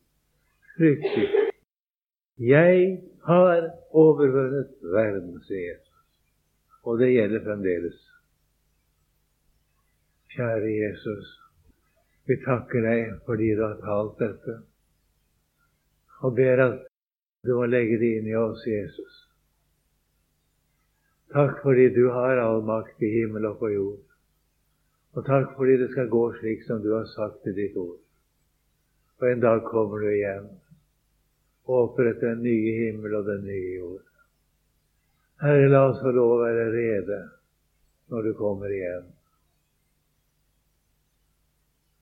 Frykt 0.77 1.17
ikke. 1.23 1.43
Jeg 2.37 3.01
har 3.25 3.67
overvunnet 3.91 4.71
verden, 4.81 5.35
sier 5.45 5.67
Jesus. 5.67 5.89
Og 6.83 6.99
det 6.99 7.11
gjelder 7.13 7.43
fremdeles. 7.45 7.99
Kjære 10.33 10.71
Jesus, 10.71 11.27
vi 12.25 12.39
takker 12.45 12.81
deg 12.81 13.11
fordi 13.27 13.51
du 13.53 13.61
har 13.61 13.77
talt 13.83 14.17
dette, 14.17 14.55
og 16.25 16.33
ber 16.35 16.63
at 16.63 16.79
du 17.45 17.53
må 17.59 17.67
legge 17.69 17.99
det 18.01 18.09
inn 18.17 18.31
i 18.31 18.35
oss, 18.39 18.65
Jesus. 18.67 19.19
Takk 21.35 21.61
fordi 21.61 21.89
du 21.93 22.07
har 22.15 22.41
all 22.41 22.65
makt 22.65 23.05
i 23.05 23.11
himmel 23.19 23.45
og 23.51 23.59
på 23.61 23.69
jord. 23.75 24.01
Og 25.13 25.25
takk 25.27 25.53
fordi 25.57 25.77
det 25.81 25.91
skal 25.91 26.09
gå 26.09 26.23
slik 26.39 26.63
som 26.65 26.81
du 26.81 26.89
har 26.95 27.05
sagt 27.11 27.47
i 27.47 27.53
ditt 27.57 27.75
ord. 27.77 27.99
Og 29.21 29.29
en 29.29 29.43
dag 29.43 29.61
kommer 29.67 30.01
du 30.01 30.09
igjen 30.09 30.47
og 31.63 31.75
opprette 31.77 32.25
den 32.25 32.41
nye 32.43 32.73
himmel 32.79 33.19
og 33.19 33.29
den 33.29 33.45
nye 33.47 33.75
jord. 33.77 34.01
Herre, 35.43 35.69
la 35.69 35.83
oss 35.89 36.01
få 36.01 36.11
lov 36.15 36.33
å 36.35 36.41
være 36.41 36.65
rede 36.73 37.19
når 38.11 38.27
du 38.27 38.33
kommer 38.39 38.73
igjen. 38.73 39.05